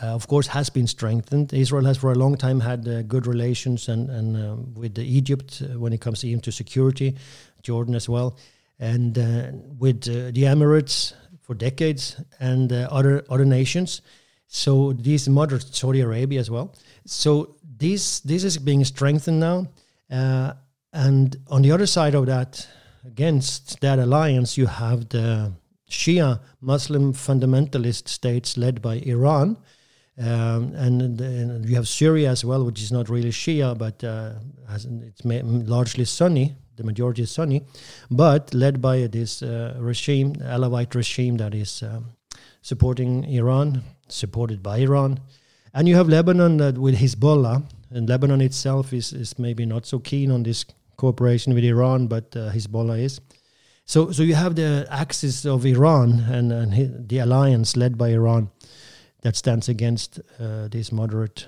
uh, 0.03 0.09
of 0.09 0.29
course, 0.29 0.47
has 0.49 0.69
been 0.69 0.87
strengthened. 0.87 1.55
Israel 1.55 1.87
has 1.87 1.97
for 1.97 2.13
a 2.13 2.15
long 2.15 2.37
time 2.37 2.61
had 2.61 2.87
uh, 2.87 3.03
good 3.03 3.27
relations 3.27 3.89
and 3.89 4.11
and 4.11 4.37
um, 4.37 4.75
with 4.75 4.99
Egypt 4.99 5.63
uh, 5.63 5.79
when 5.79 5.93
it 5.93 6.01
comes 6.01 6.21
to 6.21 6.29
even 6.29 6.41
to 6.43 6.53
security, 6.53 7.17
Jordan 7.63 7.95
as 7.95 8.09
well, 8.09 8.37
and 8.79 9.19
uh, 9.19 9.53
with 9.79 10.09
uh, 10.09 10.31
the 10.33 10.45
Emirates 10.45 11.15
for 11.41 11.55
decades 11.55 12.21
and 12.41 12.73
other 12.73 13.25
other 13.31 13.45
nations. 13.45 14.03
So 14.49 14.93
these 14.93 15.29
moderate 15.29 15.75
Saudi 15.75 16.01
Arabia 16.01 16.41
as 16.41 16.51
well. 16.51 16.75
So 17.07 17.57
this 17.79 18.21
this 18.21 18.45
is 18.45 18.59
being 18.59 18.85
strengthened 18.85 19.41
now. 19.41 19.67
Uh, 20.11 20.53
and 20.93 21.37
on 21.49 21.63
the 21.63 21.73
other 21.73 21.87
side 21.87 22.15
of 22.15 22.27
that, 22.27 22.67
against 23.05 23.81
that 23.81 23.99
alliance, 23.99 24.57
you 24.57 24.67
have 24.67 25.09
the 25.09 25.53
Shia 25.91 26.41
Muslim 26.61 27.13
fundamentalist 27.13 28.09
states 28.09 28.57
led 28.57 28.83
by 28.83 28.97
Iran. 28.97 29.57
Um, 30.19 30.73
and, 30.75 31.21
and, 31.21 31.69
you 31.69 31.77
have 31.77 31.87
Syria 31.87 32.31
as 32.31 32.45
well, 32.45 32.65
which 32.65 32.81
is 32.81 32.91
not 32.91 33.11
really 33.11 33.31
Shia, 33.31 33.77
but 33.77 34.03
uh, 34.03 34.33
it's 34.71 35.25
largely 35.25 36.07
Sunni. 36.07 36.57
The 36.77 36.85
majority 36.85 37.23
is 37.23 37.31
Sunni, 37.31 37.63
but 38.11 38.53
led 38.53 38.83
by 38.83 39.07
this 39.07 39.43
uh, 39.43 39.77
regime, 39.79 40.35
Alawite 40.37 40.95
regime 40.95 41.39
that 41.39 41.55
is 41.55 41.83
um, 41.83 42.13
supporting 42.61 43.25
Iran, 43.25 43.83
supported 44.09 44.63
by 44.63 44.79
Iran. 44.79 45.21
And 45.73 45.89
you 45.89 45.97
have 45.97 46.09
Lebanon 46.09 46.61
uh, 46.61 46.73
with 46.73 46.97
Hezbollah, 46.97 47.63
and 47.91 48.09
Lebanon 48.09 48.41
itself 48.41 48.93
is, 48.93 49.13
is 49.13 49.39
maybe 49.39 49.67
not 49.67 49.87
so 49.87 49.99
keen 49.99 50.31
on 50.31 50.43
this 50.43 50.65
cooperation 50.97 51.55
with 51.55 51.65
Iran, 51.65 52.07
but 52.07 52.35
uh, 52.37 52.51
Hezbollah 52.51 53.01
is. 53.01 53.21
So, 53.85 54.11
so 54.11 54.23
you 54.23 54.35
have 54.35 54.57
the 54.57 54.87
axis 54.91 55.45
of 55.45 55.65
Iran 55.65 56.21
and, 56.29 56.53
and 56.53 57.09
the 57.09 57.19
alliance 57.19 57.77
led 57.77 57.97
by 57.97 58.09
Iran 58.09 58.51
that 59.23 59.37
stands 59.37 59.69
against 59.69 60.21
uh, 60.41 60.69
these 60.69 60.91
moderate 60.91 61.47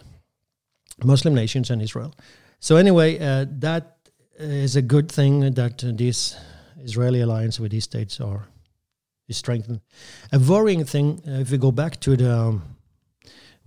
Muslim 1.05 1.35
nations 1.35 1.71
and 1.71 1.83
Israel. 1.83 2.15
So 2.61 2.77
anyway, 2.77 3.19
uh, 3.19 3.47
that 3.59 3.97
is 4.39 4.77
a 4.77 4.83
good 4.83 5.11
thing 5.11 5.55
that 5.55 5.79
this 5.79 6.37
Israeli 6.81 7.21
alliance 7.21 7.59
with 7.59 7.73
these 7.73 7.85
states 7.85 8.21
are 8.21 8.47
is 9.29 9.37
strengthened. 9.37 9.81
A 10.33 10.39
worrying 10.39 10.85
thing, 10.85 11.23
uh, 11.27 11.41
if 11.41 11.51
we 11.51 11.59
go 11.59 11.71
back 11.71 12.01
to 12.01 12.17
the 12.17 12.35
um, 12.35 12.63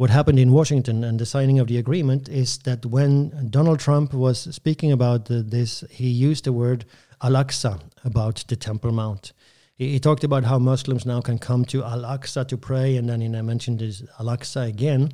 what 0.01 0.10
happened 0.10 0.39
in 0.39 0.51
Washington 0.51 1.03
and 1.03 1.20
the 1.20 1.27
signing 1.27 1.60
of 1.60 1.67
the 1.67 1.77
agreement, 1.77 2.27
is 2.27 2.58
that 2.63 2.84
when 2.88 3.48
Donald 3.51 3.79
Trump 3.79 4.15
was 4.15 4.48
speaking 4.55 4.91
about 4.91 5.25
this, 5.25 5.84
he 5.91 6.08
used 6.10 6.46
the 6.46 6.51
word 6.51 6.86
Al-Aqsa 7.22 7.79
about 8.03 8.43
the 8.48 8.55
Temple 8.55 8.91
Mount. 8.91 9.31
He, 9.75 9.91
he, 9.91 10.00
talked 10.00 10.24
about 10.24 10.43
how 10.43 10.58
Muslims 10.58 11.05
now 11.05 11.22
can 11.22 11.38
come 11.38 11.65
to 11.65 11.84
Al-Aqsa 11.84 12.48
to 12.48 12.58
pray, 12.58 12.98
and 12.98 13.08
then 13.08 13.22
he 13.22 13.27
mentioned 13.27 13.77
this 13.77 14.01
Al-Aqsa 14.20 14.67
again. 14.67 15.12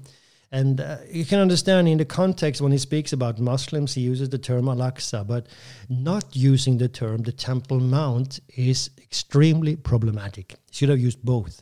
And 0.54 0.80
uh, 0.80 1.00
you 1.12 1.26
can 1.26 1.40
understand 1.40 1.90
in 1.90 1.98
the 1.98 2.06
context 2.06 2.62
when 2.62 2.72
he 2.72 2.78
speaks 2.78 3.12
about 3.12 3.40
Muslims, 3.40 3.94
he 3.94 4.00
uses 4.00 4.30
the 4.30 4.38
term 4.38 4.70
Al 4.70 4.78
Aqsa, 4.78 5.28
but 5.28 5.48
not 5.90 6.34
using 6.34 6.78
the 6.78 6.88
term 6.88 7.24
the 7.24 7.34
Temple 7.34 7.82
Mount 7.82 8.40
is 8.56 8.90
extremely 9.00 9.76
problematic. 9.76 10.56
He 10.72 10.78
should 10.78 10.88
have 10.88 11.00
used 11.00 11.22
both. 11.26 11.62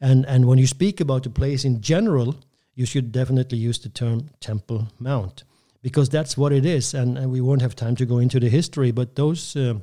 And, 0.00 0.24
and 0.26 0.46
when 0.46 0.58
you 0.58 0.68
speak 0.68 1.00
about 1.00 1.24
the 1.24 1.30
place 1.30 1.64
in 1.64 1.80
general, 1.80 2.36
you 2.74 2.86
should 2.86 3.12
definitely 3.12 3.58
use 3.58 3.78
the 3.78 3.88
term 3.88 4.30
Temple 4.40 4.88
Mount 4.98 5.44
because 5.82 6.08
that's 6.08 6.36
what 6.36 6.52
it 6.52 6.64
is. 6.64 6.94
And, 6.94 7.18
and 7.18 7.30
we 7.30 7.40
won't 7.40 7.62
have 7.62 7.76
time 7.76 7.96
to 7.96 8.06
go 8.06 8.18
into 8.18 8.40
the 8.40 8.48
history, 8.48 8.92
but 8.92 9.16
those 9.16 9.56
uh, 9.56 9.74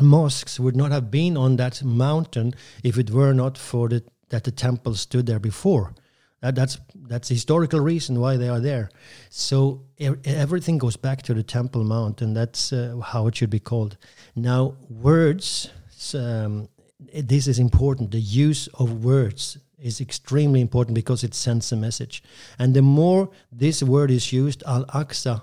mosques 0.00 0.58
would 0.60 0.76
not 0.76 0.90
have 0.90 1.10
been 1.10 1.36
on 1.36 1.56
that 1.56 1.82
mountain 1.82 2.54
if 2.82 2.98
it 2.98 3.10
were 3.10 3.32
not 3.32 3.56
for 3.56 3.88
the, 3.88 4.02
that 4.28 4.44
the 4.44 4.50
temple 4.50 4.94
stood 4.94 5.26
there 5.26 5.40
before. 5.40 5.94
That, 6.40 6.56
that's 6.56 6.78
that's 7.08 7.28
the 7.28 7.34
historical 7.34 7.78
reason 7.78 8.18
why 8.18 8.36
they 8.36 8.48
are 8.48 8.58
there. 8.58 8.90
So 9.30 9.82
er, 10.00 10.18
everything 10.24 10.76
goes 10.76 10.96
back 10.96 11.22
to 11.22 11.34
the 11.34 11.44
Temple 11.44 11.84
Mount, 11.84 12.20
and 12.20 12.36
that's 12.36 12.72
uh, 12.72 12.98
how 12.98 13.28
it 13.28 13.36
should 13.36 13.50
be 13.50 13.60
called. 13.60 13.96
Now, 14.34 14.74
words. 14.90 15.70
Um, 16.14 16.68
this 17.14 17.46
is 17.46 17.58
important. 17.58 18.10
The 18.10 18.20
use 18.20 18.68
of 18.74 19.04
words 19.04 19.58
is 19.82 20.00
extremely 20.00 20.60
important 20.60 20.94
because 20.94 21.24
it 21.24 21.34
sends 21.34 21.72
a 21.72 21.76
message. 21.76 22.22
And 22.58 22.74
the 22.74 22.82
more 22.82 23.30
this 23.50 23.82
word 23.82 24.10
is 24.10 24.32
used, 24.32 24.62
Al 24.66 24.84
Aqsa, 24.86 25.42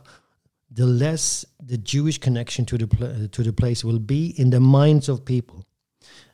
the 0.72 0.86
less 0.86 1.46
the 1.60 1.78
Jewish 1.78 2.18
connection 2.18 2.66
to 2.66 2.78
the 2.78 2.88
pl- 2.88 3.28
to 3.28 3.44
the 3.44 3.54
place 3.54 3.84
will 3.84 4.00
be 4.00 4.34
in 4.38 4.50
the 4.52 4.60
minds 4.60 5.10
of 5.10 5.26
people. 5.26 5.66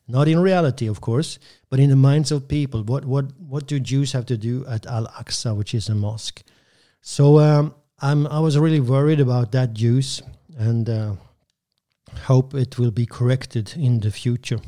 Not 0.08 0.28
in 0.28 0.40
reality, 0.40 0.88
of 0.88 1.02
course, 1.02 1.40
but 1.70 1.80
in 1.80 1.90
the 1.90 1.96
minds 1.96 2.32
of 2.32 2.48
people. 2.48 2.84
What 2.84 3.06
what 3.06 3.26
what 3.40 3.68
do 3.68 3.80
Jews 3.80 4.12
have 4.12 4.26
to 4.28 4.38
do 4.38 4.66
at 4.68 4.86
Al 4.86 5.08
Aqsa, 5.08 5.56
which 5.56 5.74
is 5.74 5.90
a 5.90 5.96
mosque? 5.96 6.44
So 7.02 7.40
um, 7.40 7.74
I'm 8.00 8.28
I 8.28 8.40
was 8.40 8.58
really 8.58 8.82
worried 8.82 9.20
about 9.20 9.52
that 9.54 9.80
use 9.80 10.22
and 10.58 10.90
uh, 10.90 11.16
hope 12.24 12.54
it 12.54 12.78
will 12.78 12.92
be 12.92 13.06
corrected 13.06 13.74
in 13.76 14.00
the 14.00 14.12
future. 14.12 14.60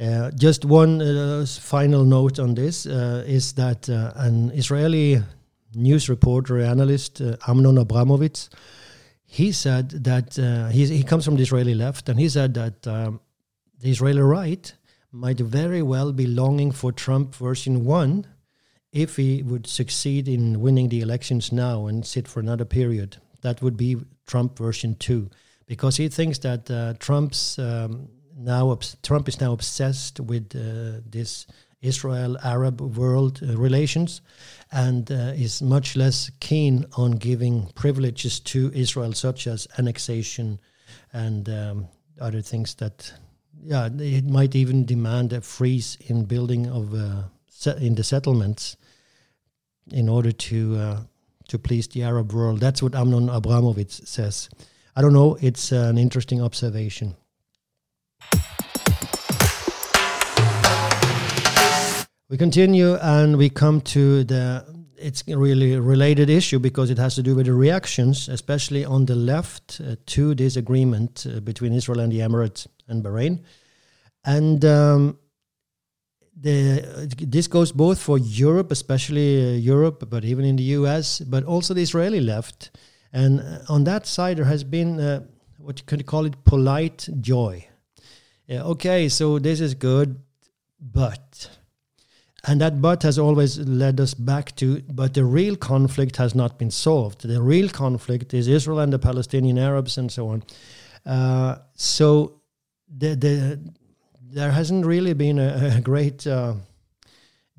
Uh, 0.00 0.30
just 0.32 0.64
one 0.64 1.00
uh, 1.00 1.44
final 1.46 2.04
note 2.04 2.38
on 2.38 2.54
this 2.54 2.86
uh, 2.86 3.24
is 3.26 3.52
that 3.52 3.88
uh, 3.88 4.12
an 4.16 4.50
Israeli 4.50 5.22
news 5.74 6.08
reporter, 6.08 6.58
analyst, 6.60 7.20
uh, 7.20 7.36
Amnon 7.46 7.76
Abramovitz, 7.76 8.48
he 9.24 9.52
said 9.52 9.90
that 10.04 10.34
he, 10.72 10.86
he 10.86 11.02
comes 11.02 11.24
from 11.24 11.36
the 11.36 11.42
Israeli 11.42 11.74
left, 11.74 12.08
and 12.08 12.20
he 12.20 12.28
said 12.28 12.52
that 12.54 12.86
um, 12.86 13.20
the 13.78 13.90
Israeli 13.90 14.20
right 14.20 14.74
might 15.10 15.40
very 15.40 15.82
well 15.82 16.12
be 16.12 16.26
longing 16.26 16.70
for 16.70 16.92
Trump 16.92 17.34
version 17.34 17.84
1 17.84 18.26
if 18.92 19.16
he 19.16 19.42
would 19.42 19.66
succeed 19.66 20.28
in 20.28 20.60
winning 20.60 20.88
the 20.90 21.00
elections 21.00 21.50
now 21.50 21.86
and 21.86 22.04
sit 22.06 22.28
for 22.28 22.40
another 22.40 22.66
period. 22.66 23.16
That 23.40 23.62
would 23.62 23.76
be 23.76 23.96
Trump 24.26 24.58
version 24.58 24.96
2 24.96 25.30
because 25.66 25.96
he 25.96 26.08
thinks 26.08 26.38
that 26.40 26.70
uh, 26.70 26.94
Trump's 26.98 27.58
um, 27.58 28.08
now 28.44 28.78
Trump 29.02 29.28
is 29.28 29.40
now 29.40 29.52
obsessed 29.52 30.20
with 30.20 30.54
uh, 30.54 31.00
this 31.08 31.46
Israel 31.80 32.38
Arab 32.42 32.80
world 32.80 33.40
uh, 33.42 33.56
relations 33.56 34.22
and 34.70 35.10
uh, 35.10 35.32
is 35.34 35.60
much 35.60 35.96
less 35.96 36.30
keen 36.40 36.86
on 36.96 37.12
giving 37.12 37.66
privileges 37.74 38.40
to 38.40 38.70
Israel 38.74 39.12
such 39.12 39.46
as 39.46 39.66
annexation 39.78 40.60
and 41.12 41.48
um, 41.48 41.88
other 42.20 42.40
things 42.40 42.74
that 42.76 43.12
yeah, 43.64 43.88
it 43.98 44.24
might 44.24 44.54
even 44.54 44.84
demand 44.84 45.32
a 45.32 45.40
freeze 45.40 45.96
in 46.06 46.24
building 46.24 46.66
of 46.68 46.94
uh, 46.94 47.24
in 47.78 47.94
the 47.94 48.04
settlements 48.04 48.76
in 49.90 50.08
order 50.08 50.32
to 50.32 50.76
uh, 50.76 51.00
to 51.48 51.58
please 51.58 51.88
the 51.88 52.02
Arab 52.02 52.32
world. 52.32 52.60
That's 52.60 52.82
what 52.82 52.94
Amnon 52.94 53.28
Abramovitz 53.28 54.06
says. 54.06 54.48
I 54.96 55.02
don't 55.02 55.12
know. 55.12 55.36
It's 55.40 55.72
an 55.72 55.98
interesting 55.98 56.42
observation. 56.42 57.16
We 62.32 62.38
continue 62.38 62.94
and 62.94 63.36
we 63.36 63.50
come 63.50 63.82
to 63.82 64.24
the 64.24 64.64
it's 64.96 65.22
really 65.28 65.78
related 65.78 66.30
issue 66.30 66.58
because 66.58 66.88
it 66.88 66.96
has 66.96 67.14
to 67.16 67.22
do 67.22 67.34
with 67.34 67.44
the 67.44 67.52
reactions, 67.52 68.26
especially 68.26 68.86
on 68.86 69.04
the 69.04 69.14
left, 69.14 69.82
uh, 69.86 69.96
to 70.06 70.34
this 70.34 70.56
agreement 70.56 71.26
uh, 71.26 71.40
between 71.40 71.74
Israel 71.74 72.00
and 72.00 72.10
the 72.10 72.20
Emirates 72.20 72.66
and 72.88 73.04
Bahrain. 73.04 73.42
And 74.24 74.64
um, 74.64 75.18
the, 76.34 77.06
this 77.18 77.48
goes 77.48 77.70
both 77.70 78.00
for 78.00 78.16
Europe, 78.16 78.72
especially 78.72 79.50
uh, 79.50 79.58
Europe, 79.58 80.08
but 80.08 80.24
even 80.24 80.46
in 80.46 80.56
the 80.56 80.68
US, 80.80 81.20
but 81.20 81.44
also 81.44 81.74
the 81.74 81.82
Israeli 81.82 82.22
left. 82.22 82.70
And 83.12 83.40
uh, 83.40 83.58
on 83.68 83.84
that 83.84 84.06
side, 84.06 84.38
there 84.38 84.46
has 84.46 84.64
been 84.64 84.98
uh, 84.98 85.20
what 85.58 85.80
you 85.80 85.84
could 85.84 86.06
call 86.06 86.24
it 86.24 86.42
polite 86.46 87.10
joy. 87.20 87.68
okay, 88.50 89.10
so 89.10 89.38
this 89.38 89.60
is 89.60 89.74
good, 89.74 90.18
but 90.80 91.50
and 92.44 92.60
that 92.60 92.80
but 92.80 93.02
has 93.02 93.18
always 93.18 93.58
led 93.58 94.00
us 94.00 94.14
back 94.14 94.56
to, 94.56 94.82
but 94.92 95.14
the 95.14 95.24
real 95.24 95.56
conflict 95.56 96.16
has 96.16 96.34
not 96.34 96.58
been 96.58 96.70
solved. 96.70 97.22
The 97.22 97.40
real 97.40 97.68
conflict 97.68 98.34
is 98.34 98.48
Israel 98.48 98.80
and 98.80 98.92
the 98.92 98.98
Palestinian 98.98 99.58
Arabs 99.58 99.96
and 99.96 100.10
so 100.10 100.28
on. 100.28 100.42
Uh, 101.06 101.58
so 101.74 102.40
the, 102.88 103.14
the, 103.14 103.72
there 104.20 104.50
hasn't 104.50 104.84
really 104.84 105.12
been 105.14 105.38
a, 105.38 105.76
a 105.76 105.80
great 105.80 106.26
uh, 106.26 106.54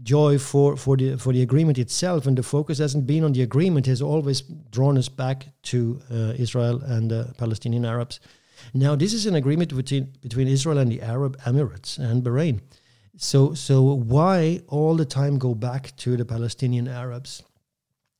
joy 0.01 0.37
for, 0.37 0.75
for, 0.75 0.97
the, 0.97 1.17
for 1.17 1.31
the 1.31 1.41
agreement 1.41 1.77
itself, 1.77 2.27
and 2.27 2.37
the 2.37 2.43
focus 2.43 2.79
hasn't 2.79 3.07
been 3.07 3.23
on 3.23 3.31
the 3.31 3.41
agreement, 3.41 3.85
has 3.85 4.01
always 4.01 4.41
drawn 4.41 4.97
us 4.97 5.07
back 5.07 5.47
to 5.63 6.01
uh, 6.11 6.33
Israel 6.37 6.81
and 6.83 7.09
the 7.09 7.33
Palestinian 7.37 7.85
Arabs. 7.85 8.19
Now, 8.73 8.95
this 8.95 9.13
is 9.13 9.25
an 9.25 9.35
agreement 9.35 9.73
between, 9.75 10.13
between 10.21 10.47
Israel 10.47 10.77
and 10.77 10.91
the 10.91 11.01
Arab 11.01 11.37
Emirates 11.41 11.97
and 11.97 12.23
Bahrain. 12.23 12.59
So, 13.17 13.53
so 13.53 13.81
why 13.81 14.61
all 14.67 14.95
the 14.95 15.05
time 15.05 15.37
go 15.37 15.53
back 15.53 15.95
to 15.97 16.17
the 16.17 16.25
Palestinian 16.25 16.87
Arabs? 16.87 17.43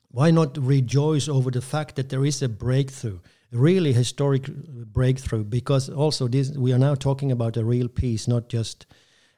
Why 0.09 0.29
not 0.29 0.57
rejoice 0.57 1.27
over 1.27 1.49
the 1.49 1.61
fact 1.61 1.95
that 1.95 2.09
there 2.09 2.23
is 2.23 2.41
a 2.43 2.49
breakthrough, 2.49 3.19
a 3.51 3.57
really 3.57 3.93
historic 3.93 4.47
breakthrough? 4.47 5.43
Because 5.43 5.89
also 5.89 6.27
this, 6.27 6.51
we 6.51 6.71
are 6.71 6.77
now 6.77 6.93
talking 6.93 7.31
about 7.31 7.57
a 7.57 7.65
real 7.65 7.87
peace, 7.87 8.27
not 8.27 8.49
just 8.49 8.85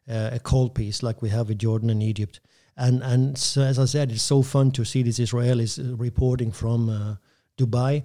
uh, 0.09 0.31
a 0.33 0.39
cold 0.39 0.75
peace 0.75 1.01
like 1.01 1.21
we 1.21 1.29
have 1.29 1.47
with 1.47 1.59
Jordan 1.59 1.89
and 1.89 2.03
Egypt. 2.03 2.41
And 2.77 3.01
and 3.03 3.37
so, 3.37 3.61
as 3.61 3.79
I 3.79 3.85
said, 3.85 4.11
it's 4.11 4.21
so 4.21 4.41
fun 4.41 4.71
to 4.71 4.83
see 4.83 5.01
these 5.01 5.19
Israelis 5.19 5.79
reporting 5.97 6.51
from 6.51 6.89
uh, 6.89 7.15
Dubai 7.57 8.03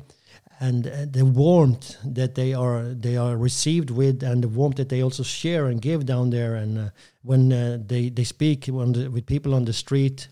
and 0.60 0.86
uh, 0.86 1.06
the 1.10 1.24
warmth 1.24 1.96
that 2.04 2.34
they 2.34 2.52
are 2.52 2.82
they 2.82 3.16
are 3.16 3.36
received 3.36 3.90
with, 3.90 4.22
and 4.22 4.44
the 4.44 4.48
warmth 4.48 4.76
that 4.76 4.90
they 4.90 5.02
also 5.02 5.22
share 5.22 5.66
and 5.66 5.80
give 5.80 6.04
down 6.04 6.30
there. 6.30 6.54
And 6.54 6.78
uh, 6.78 6.90
when 7.22 7.50
uh, 7.52 7.78
they 7.84 8.10
they 8.10 8.24
speak 8.24 8.66
the, 8.66 9.08
with 9.10 9.24
people 9.24 9.54
on 9.54 9.64
the 9.64 9.72
street, 9.72 10.28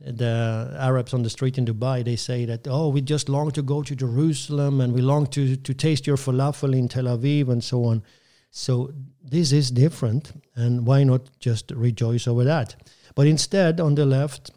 the 0.00 0.74
Arabs 0.78 1.12
on 1.12 1.22
the 1.22 1.30
street 1.30 1.58
in 1.58 1.66
Dubai, 1.66 2.02
they 2.02 2.16
say 2.16 2.46
that 2.46 2.66
oh, 2.66 2.88
we 2.88 3.02
just 3.02 3.28
long 3.28 3.50
to 3.50 3.62
go 3.62 3.82
to 3.82 3.94
Jerusalem, 3.94 4.80
and 4.80 4.94
we 4.94 5.02
long 5.02 5.26
to 5.28 5.56
to 5.56 5.74
taste 5.74 6.06
your 6.06 6.16
falafel 6.16 6.74
in 6.74 6.88
Tel 6.88 7.04
Aviv, 7.04 7.48
and 7.48 7.62
so 7.62 7.84
on. 7.84 8.02
So 8.50 8.90
this 9.22 9.52
is 9.52 9.70
different, 9.70 10.32
and 10.54 10.86
why 10.86 11.04
not 11.04 11.28
just 11.38 11.70
rejoice 11.72 12.26
over 12.26 12.44
that? 12.44 12.76
But 13.14 13.26
instead, 13.26 13.80
on 13.80 13.94
the 13.94 14.06
left, 14.06 14.50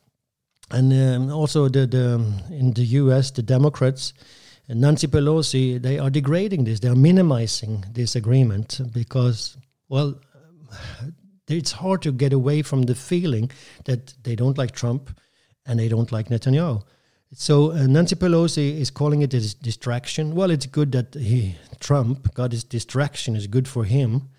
and 0.71 0.93
um, 0.93 1.29
also 1.29 1.67
the, 1.67 1.85
the 1.85 2.23
in 2.49 2.71
the 2.73 2.83
U.S., 2.83 3.31
the 3.31 3.43
Democrats 3.43 4.13
Nancy 4.69 5.07
Pelosi, 5.07 5.81
they 5.81 5.97
are 5.97 6.11
degrading 6.11 6.65
this. 6.65 6.79
They 6.79 6.89
are 6.89 6.95
minimizing 6.95 7.85
this 7.91 8.15
agreement 8.15 8.79
because, 8.93 9.57
well, 9.87 10.19
it's 11.47 11.71
hard 11.71 12.03
to 12.03 12.11
get 12.11 12.33
away 12.33 12.61
from 12.61 12.83
the 12.83 12.93
feeling 12.93 13.49
that 13.85 14.13
they 14.23 14.35
don't 14.35 14.57
like 14.57 14.71
Trump 14.71 15.19
and 15.65 15.79
they 15.79 15.87
don't 15.87 16.11
like 16.11 16.29
Netanyahu. 16.29 16.83
So 17.33 17.71
uh, 17.71 17.87
Nancy 17.87 18.15
Pelosi 18.15 18.79
is 18.79 18.91
calling 18.91 19.21
it 19.21 19.33
a 19.33 19.55
distraction. 19.57 20.35
Well, 20.35 20.51
it's 20.51 20.65
good 20.65 20.91
that 20.91 21.15
he 21.15 21.55
Trump 21.79 22.33
got 22.33 22.51
his 22.51 22.63
distraction. 22.63 23.35
is 23.35 23.47
good 23.47 23.67
for 23.67 23.85
him, 23.85 24.29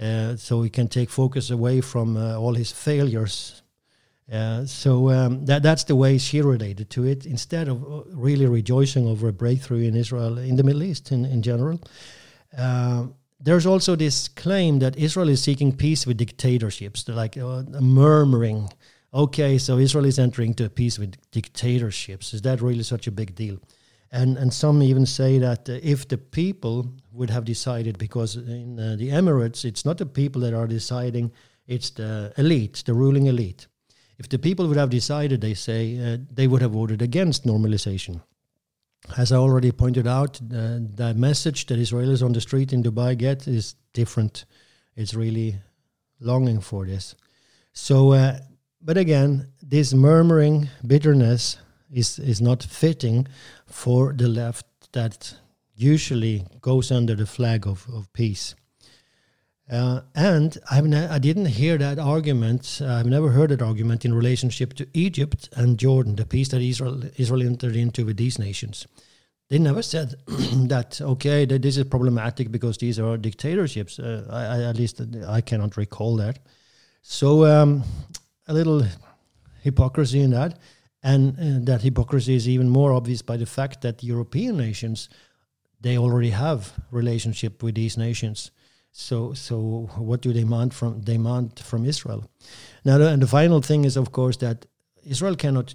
uh, 0.00 0.36
so 0.36 0.62
he 0.62 0.70
can 0.70 0.88
take 0.88 1.10
focus 1.10 1.50
away 1.50 1.80
from 1.80 2.16
uh, 2.16 2.36
all 2.36 2.54
his 2.54 2.72
failures 2.72 3.62
Uh, 4.30 4.64
so 4.64 5.10
um, 5.10 5.44
that 5.46 5.62
that's 5.62 5.84
the 5.84 5.96
way 5.96 6.16
she 6.16 6.40
related 6.40 6.88
to 6.90 7.04
it. 7.04 7.26
Instead 7.26 7.66
of 7.66 7.82
uh, 7.82 8.02
really 8.12 8.46
rejoicing 8.46 9.06
over 9.06 9.28
a 9.28 9.32
breakthrough 9.32 9.82
in 9.82 9.96
Israel, 9.96 10.38
in 10.38 10.54
the 10.54 10.62
Middle 10.62 10.84
East 10.84 11.10
in 11.10 11.24
in 11.24 11.42
general, 11.42 11.80
uh, 12.56 13.06
there's 13.40 13.66
also 13.66 13.96
this 13.96 14.28
claim 14.28 14.78
that 14.78 14.96
Israel 14.96 15.28
is 15.28 15.42
seeking 15.42 15.76
peace 15.76 16.06
with 16.06 16.16
dictatorships. 16.16 17.08
Like 17.08 17.36
uh, 17.36 17.64
murmuring, 17.80 18.68
"Okay, 19.12 19.58
so 19.58 19.78
Israel 19.78 20.04
is 20.04 20.18
entering 20.18 20.54
to 20.54 20.70
peace 20.70 20.96
with 20.96 21.16
dictatorships. 21.32 22.32
Is 22.32 22.42
that 22.42 22.62
really 22.62 22.84
such 22.84 23.08
a 23.08 23.12
big 23.12 23.34
deal?" 23.34 23.58
And 24.12 24.38
and 24.38 24.52
some 24.52 24.80
even 24.80 25.06
say 25.06 25.38
that 25.38 25.68
uh, 25.68 25.78
if 25.82 26.06
the 26.06 26.18
people 26.18 26.86
would 27.10 27.30
have 27.30 27.44
decided, 27.44 27.98
because 27.98 28.36
in 28.36 28.76
the 28.76 29.10
Emirates, 29.10 29.64
it's 29.64 29.84
not 29.84 29.98
the 29.98 30.06
people 30.06 30.40
that 30.42 30.54
are 30.54 30.68
deciding; 30.68 31.32
it's 31.66 31.90
the 31.90 32.32
elite, 32.36 32.84
the 32.86 32.94
ruling 32.94 33.26
elite 33.26 33.66
if 34.20 34.28
the 34.28 34.38
people 34.38 34.68
would 34.68 34.76
have 34.76 34.90
decided, 34.90 35.40
they 35.40 35.54
say, 35.54 35.98
uh, 35.98 36.18
they 36.30 36.46
would 36.46 36.60
have 36.60 36.72
voted 36.72 37.00
against 37.00 37.46
normalization. 37.46 38.20
As 39.16 39.32
I 39.32 39.36
already 39.36 39.72
pointed 39.72 40.06
out, 40.06 40.38
uh, 40.42 40.78
the 40.94 41.14
message 41.16 41.64
that 41.66 41.78
Israelis 41.78 42.22
on 42.22 42.34
the 42.34 42.40
street 42.42 42.74
in 42.74 42.82
Dubai 42.82 43.16
get 43.16 43.48
is 43.48 43.76
different. 43.94 44.44
It's 44.94 45.14
really 45.14 45.56
longing 46.20 46.60
for 46.60 46.84
this. 46.84 47.14
So, 47.72 48.12
uh, 48.12 48.40
but 48.82 48.98
again, 48.98 49.48
this 49.62 49.94
murmuring 49.94 50.68
bitterness 50.86 51.56
is 51.90 52.18
is 52.18 52.40
not 52.42 52.62
fitting 52.62 53.26
for 53.66 54.12
the 54.12 54.28
left 54.28 54.66
that 54.92 55.34
usually 55.74 56.46
goes 56.60 56.92
under 56.92 57.14
the 57.16 57.26
flag 57.26 57.66
of, 57.66 57.86
of 57.88 58.12
peace. 58.12 58.54
Uh, 59.70 60.00
and 60.16 60.58
I've 60.68 60.86
ne- 60.86 61.06
I 61.06 61.18
didn't 61.18 61.46
hear 61.46 61.78
that 61.78 61.98
argument. 61.98 62.80
Uh, 62.82 62.94
I've 62.94 63.06
never 63.06 63.30
heard 63.30 63.50
that 63.50 63.62
argument 63.62 64.04
in 64.04 64.12
relationship 64.12 64.74
to 64.74 64.86
Egypt 64.94 65.48
and 65.54 65.78
Jordan, 65.78 66.16
the 66.16 66.26
peace 66.26 66.48
that 66.48 66.60
Israel 66.60 67.02
Israel 67.16 67.42
entered 67.42 67.76
into 67.76 68.04
with 68.04 68.16
these 68.16 68.38
nations. 68.38 68.86
They 69.48 69.58
never 69.58 69.82
said 69.82 70.16
that 70.68 71.00
okay, 71.00 71.44
that 71.44 71.62
this 71.62 71.76
is 71.76 71.84
problematic 71.84 72.50
because 72.50 72.78
these 72.78 72.98
are 72.98 73.16
dictatorships. 73.16 74.00
Uh, 74.00 74.26
I, 74.28 74.42
I, 74.42 74.62
at 74.70 74.76
least 74.76 75.00
I 75.28 75.40
cannot 75.40 75.76
recall 75.76 76.16
that. 76.16 76.40
So 77.02 77.44
um, 77.46 77.84
a 78.48 78.52
little 78.52 78.82
hypocrisy 79.62 80.20
in 80.20 80.30
that, 80.30 80.58
and 81.00 81.38
uh, 81.38 81.64
that 81.72 81.82
hypocrisy 81.82 82.34
is 82.34 82.48
even 82.48 82.68
more 82.68 82.92
obvious 82.92 83.22
by 83.22 83.36
the 83.36 83.46
fact 83.46 83.82
that 83.82 84.02
European 84.02 84.56
nations 84.56 85.08
they 85.80 85.96
already 85.96 86.30
have 86.30 86.74
relationship 86.90 87.62
with 87.62 87.74
these 87.76 87.96
nations 87.96 88.50
so, 88.92 89.32
so 89.34 89.88
what 89.96 90.20
do 90.20 90.32
they 90.32 90.40
demand 90.40 90.74
from 90.74 91.00
demand 91.00 91.58
from 91.60 91.84
Israel? 91.84 92.28
Now, 92.84 92.98
the, 92.98 93.08
and 93.08 93.22
the 93.22 93.26
final 93.26 93.62
thing 93.62 93.84
is, 93.84 93.96
of 93.96 94.12
course, 94.12 94.36
that 94.38 94.66
Israel 95.04 95.36
cannot 95.36 95.74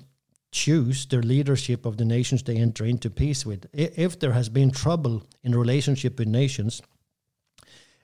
choose 0.51 1.05
the 1.05 1.17
leadership 1.17 1.85
of 1.85 1.97
the 1.97 2.05
nations 2.05 2.43
they 2.43 2.57
enter 2.57 2.85
into 2.85 3.09
peace 3.09 3.45
with. 3.45 3.67
If 3.73 4.19
there 4.19 4.33
has 4.33 4.49
been 4.49 4.71
trouble 4.71 5.23
in 5.43 5.55
relationship 5.55 6.19
with 6.19 6.27
nations, 6.27 6.81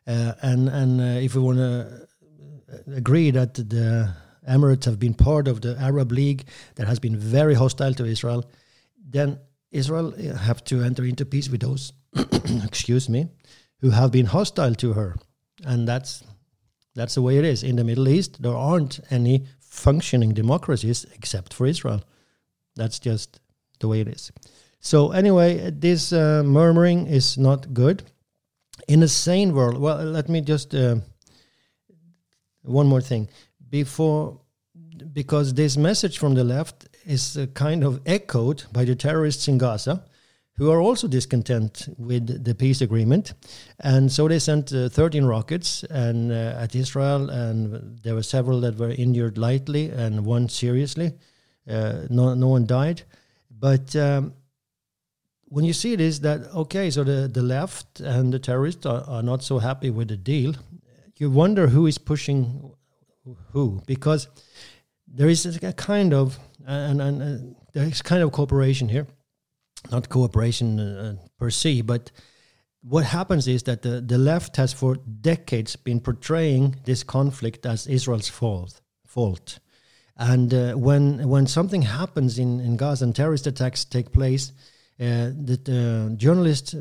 uh, 0.07 0.33
and 0.41 0.67
and 0.69 1.01
uh, 1.01 1.19
if 1.21 1.35
we 1.35 1.41
want 1.41 1.57
to 1.57 2.07
agree 2.95 3.31
that 3.31 3.53
the 3.53 4.13
Emirates 4.49 4.85
have 4.85 4.97
been 4.97 5.13
part 5.13 5.47
of 5.47 5.61
the 5.61 5.77
Arab 5.79 6.11
League 6.11 6.45
that 6.75 6.87
has 6.87 6.99
been 6.99 7.15
very 7.17 7.53
hostile 7.53 7.93
to 7.93 8.05
Israel, 8.05 8.49
then 8.97 9.39
Israel 9.71 10.13
have 10.37 10.63
to 10.63 10.81
enter 10.81 11.03
into 11.03 11.25
peace 11.25 11.49
with 11.49 11.61
those. 11.61 11.93
excuse 12.65 13.07
me 13.07 13.27
who 13.81 13.89
have 13.89 14.11
been 14.11 14.27
hostile 14.27 14.75
to 14.75 14.93
her. 14.93 15.15
And 15.65 15.87
that's 15.87 16.23
that's 16.95 17.15
the 17.15 17.21
way 17.21 17.37
it 17.37 17.45
is. 17.45 17.63
In 17.63 17.75
the 17.75 17.83
Middle 17.83 18.09
East, 18.09 18.41
there 18.41 18.55
aren't 18.55 18.99
any 19.09 19.45
functioning 19.59 20.33
democracies 20.33 21.05
except 21.15 21.53
for 21.53 21.65
Israel. 21.65 22.01
That's 22.75 22.99
just 22.99 23.39
the 23.79 23.87
way 23.87 24.01
it 24.01 24.07
is. 24.07 24.31
So 24.79 25.11
anyway, 25.11 25.71
this 25.71 26.11
uh, 26.11 26.43
murmuring 26.43 27.07
is 27.07 27.37
not 27.37 27.73
good. 27.73 28.03
In 28.87 29.03
a 29.03 29.07
sane 29.07 29.53
world, 29.53 29.77
well, 29.77 30.03
let 30.03 30.27
me 30.27 30.41
just 30.41 30.73
uh, 30.75 30.95
one 32.63 32.87
more 32.87 33.01
thing 33.01 33.29
before, 33.69 34.41
because 35.13 35.53
this 35.53 35.77
message 35.77 36.17
from 36.17 36.33
the 36.33 36.43
left 36.43 36.87
is 37.05 37.37
kind 37.53 37.83
of 37.83 38.01
echoed 38.05 38.63
by 38.71 38.85
the 38.85 38.95
terrorists 38.95 39.47
in 39.47 39.57
Gaza 39.57 40.03
who 40.61 40.69
are 40.69 40.79
also 40.79 41.07
discontent 41.07 41.89
with 41.97 42.43
the 42.43 42.53
peace 42.53 42.81
agreement. 42.81 43.33
And 43.79 44.11
so 44.11 44.27
they 44.27 44.37
sent 44.37 44.71
uh, 44.71 44.89
13 44.89 45.25
rockets 45.25 45.83
and 45.89 46.31
uh, 46.31 46.53
at 46.55 46.75
Israel, 46.75 47.31
and 47.31 47.97
there 48.03 48.13
were 48.13 48.21
several 48.21 48.61
that 48.61 48.77
were 48.77 48.91
injured 48.91 49.39
lightly 49.39 49.89
and 49.89 50.23
one 50.23 50.49
seriously. 50.49 51.13
Uh, 51.67 52.03
no, 52.11 52.35
no 52.35 52.47
one 52.49 52.67
died. 52.67 53.01
But 53.49 53.95
um, 53.95 54.35
when 55.45 55.65
you 55.65 55.73
see 55.73 55.95
this, 55.95 56.19
that 56.19 56.41
okay, 56.53 56.91
so 56.91 57.03
the, 57.03 57.27
the 57.27 57.41
left 57.41 57.99
and 57.99 58.31
the 58.31 58.37
terrorists 58.37 58.85
are, 58.85 59.03
are 59.07 59.23
not 59.23 59.41
so 59.41 59.57
happy 59.57 59.89
with 59.89 60.09
the 60.09 60.17
deal, 60.17 60.53
you 61.17 61.31
wonder 61.31 61.69
who 61.69 61.87
is 61.87 61.97
pushing 61.97 62.71
who, 63.51 63.81
because 63.87 64.27
there 65.07 65.27
is 65.27 65.43
a 65.63 65.73
kind 65.73 66.13
of 66.13 66.37
and, 66.67 67.01
and 67.01 67.21
uh, 67.23 67.55
there 67.73 67.87
is 67.87 68.03
kind 68.03 68.21
of 68.21 68.31
cooperation 68.31 68.89
here 68.89 69.07
not 69.89 70.09
cooperation 70.09 70.79
uh, 70.79 71.15
per 71.39 71.49
se, 71.49 71.81
but 71.81 72.11
what 72.81 73.05
happens 73.05 73.47
is 73.47 73.63
that 73.63 73.81
the, 73.81 74.01
the 74.01 74.17
left 74.17 74.57
has 74.57 74.73
for 74.73 74.95
decades 74.95 75.75
been 75.75 75.99
portraying 75.99 76.77
this 76.85 77.03
conflict 77.03 77.65
as 77.65 77.87
Israel's 77.87 78.29
fault. 78.29 78.81
fault. 79.05 79.59
And 80.17 80.53
uh, 80.53 80.73
when 80.73 81.27
when 81.27 81.47
something 81.47 81.83
happens 81.83 82.37
in, 82.37 82.59
in 82.59 82.77
Gaza 82.77 83.05
and 83.05 83.15
terrorist 83.15 83.47
attacks 83.47 83.85
take 83.85 84.11
place, 84.11 84.51
uh, 84.99 85.31
the 85.33 86.09
uh, 86.11 86.15
journalist 86.15 86.75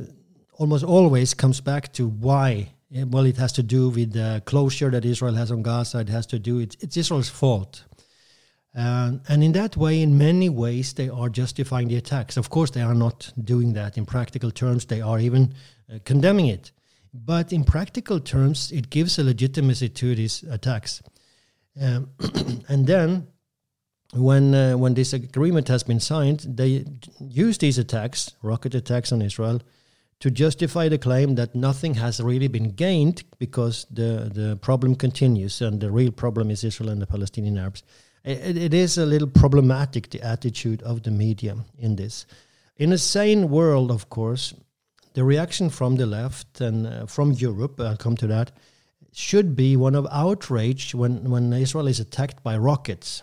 almost 0.58 0.84
always 0.84 1.32
comes 1.34 1.60
back 1.60 1.92
to 1.94 2.06
why. 2.06 2.74
Well, 2.90 3.24
it 3.24 3.36
has 3.36 3.52
to 3.52 3.62
do 3.62 3.88
with 3.88 4.12
the 4.12 4.42
closure 4.44 4.90
that 4.90 5.04
Israel 5.04 5.34
has 5.34 5.52
on 5.52 5.62
Gaza. 5.62 6.00
It 6.00 6.08
has 6.08 6.26
to 6.26 6.38
do 6.38 6.58
it's, 6.58 6.76
it's 6.80 6.96
Israel's 6.96 7.28
fault. 7.28 7.84
Um, 8.74 9.20
and 9.28 9.42
in 9.42 9.52
that 9.52 9.76
way, 9.76 10.00
in 10.00 10.16
many 10.16 10.48
ways, 10.48 10.92
they 10.92 11.08
are 11.08 11.28
justifying 11.28 11.88
the 11.88 11.96
attacks. 11.96 12.36
Of 12.36 12.50
course, 12.50 12.70
they 12.70 12.82
are 12.82 12.94
not 12.94 13.32
doing 13.42 13.72
that 13.72 13.98
in 13.98 14.06
practical 14.06 14.50
terms, 14.50 14.86
they 14.86 15.00
are 15.00 15.18
even 15.18 15.54
uh, 15.92 15.98
condemning 16.04 16.46
it. 16.46 16.70
But 17.12 17.52
in 17.52 17.64
practical 17.64 18.20
terms, 18.20 18.70
it 18.70 18.90
gives 18.90 19.18
a 19.18 19.24
legitimacy 19.24 19.88
to 19.88 20.14
these 20.14 20.44
attacks. 20.44 21.02
Um, 21.80 22.10
and 22.68 22.86
then, 22.86 23.26
when, 24.14 24.54
uh, 24.54 24.76
when 24.76 24.94
this 24.94 25.12
agreement 25.12 25.66
has 25.68 25.82
been 25.82 26.00
signed, 26.00 26.40
they 26.40 26.84
use 27.18 27.58
these 27.58 27.78
attacks, 27.78 28.32
rocket 28.42 28.74
attacks 28.76 29.10
on 29.10 29.22
Israel, 29.22 29.60
to 30.20 30.30
justify 30.30 30.88
the 30.88 30.98
claim 30.98 31.34
that 31.36 31.54
nothing 31.54 31.94
has 31.94 32.20
really 32.20 32.48
been 32.48 32.70
gained 32.72 33.24
because 33.38 33.86
the, 33.90 34.30
the 34.32 34.56
problem 34.60 34.94
continues 34.94 35.62
and 35.62 35.80
the 35.80 35.90
real 35.90 36.12
problem 36.12 36.50
is 36.50 36.62
Israel 36.62 36.90
and 36.90 37.00
the 37.00 37.06
Palestinian 37.06 37.56
Arabs 37.56 37.82
it, 38.24 38.56
it 38.56 38.74
is 38.74 38.98
a 38.98 39.06
little 39.06 39.28
problematic 39.28 40.10
the 40.10 40.22
attitude 40.22 40.82
of 40.82 41.02
the 41.02 41.10
media 41.10 41.56
in 41.78 41.96
this. 41.96 42.26
In 42.76 42.92
a 42.92 42.98
sane 42.98 43.50
world, 43.50 43.90
of 43.90 44.08
course, 44.08 44.54
the 45.14 45.24
reaction 45.24 45.70
from 45.70 45.96
the 45.96 46.06
left 46.06 46.60
and 46.60 46.86
uh, 46.86 47.06
from 47.06 47.32
Europe, 47.32 47.80
I'll 47.80 47.96
come 47.96 48.16
to 48.16 48.26
that, 48.28 48.52
should 49.12 49.56
be 49.56 49.76
one 49.76 49.94
of 49.94 50.06
outrage 50.10 50.94
when, 50.94 51.30
when 51.30 51.52
Israel 51.52 51.88
is 51.88 51.98
attacked 51.98 52.42
by 52.42 52.56
rockets. 52.56 53.22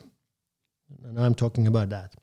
And 1.03 1.19
I'm 1.19 1.35
talking 1.35 1.67
about 1.67 1.89
that. 1.89 2.13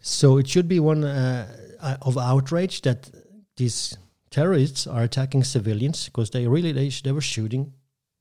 So 0.00 0.38
it 0.38 0.48
should 0.48 0.68
be 0.68 0.80
one 0.80 1.04
uh, 1.04 1.46
uh 1.80 1.96
of 2.02 2.16
outrage 2.16 2.82
that 2.82 3.10
these 3.56 3.96
terrorists 4.30 4.86
are 4.86 5.02
attacking 5.02 5.44
civilians 5.44 6.06
because 6.06 6.30
they 6.30 6.46
really 6.46 6.72
they, 6.72 6.88
they 6.88 7.12
were 7.12 7.20
shooting 7.20 7.72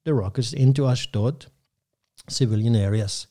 the 0.06 0.14
rockets 0.14 0.54
into 0.54 0.88
Ashdod, 0.88 1.46
civilian 2.28 2.76
areas 2.76 3.28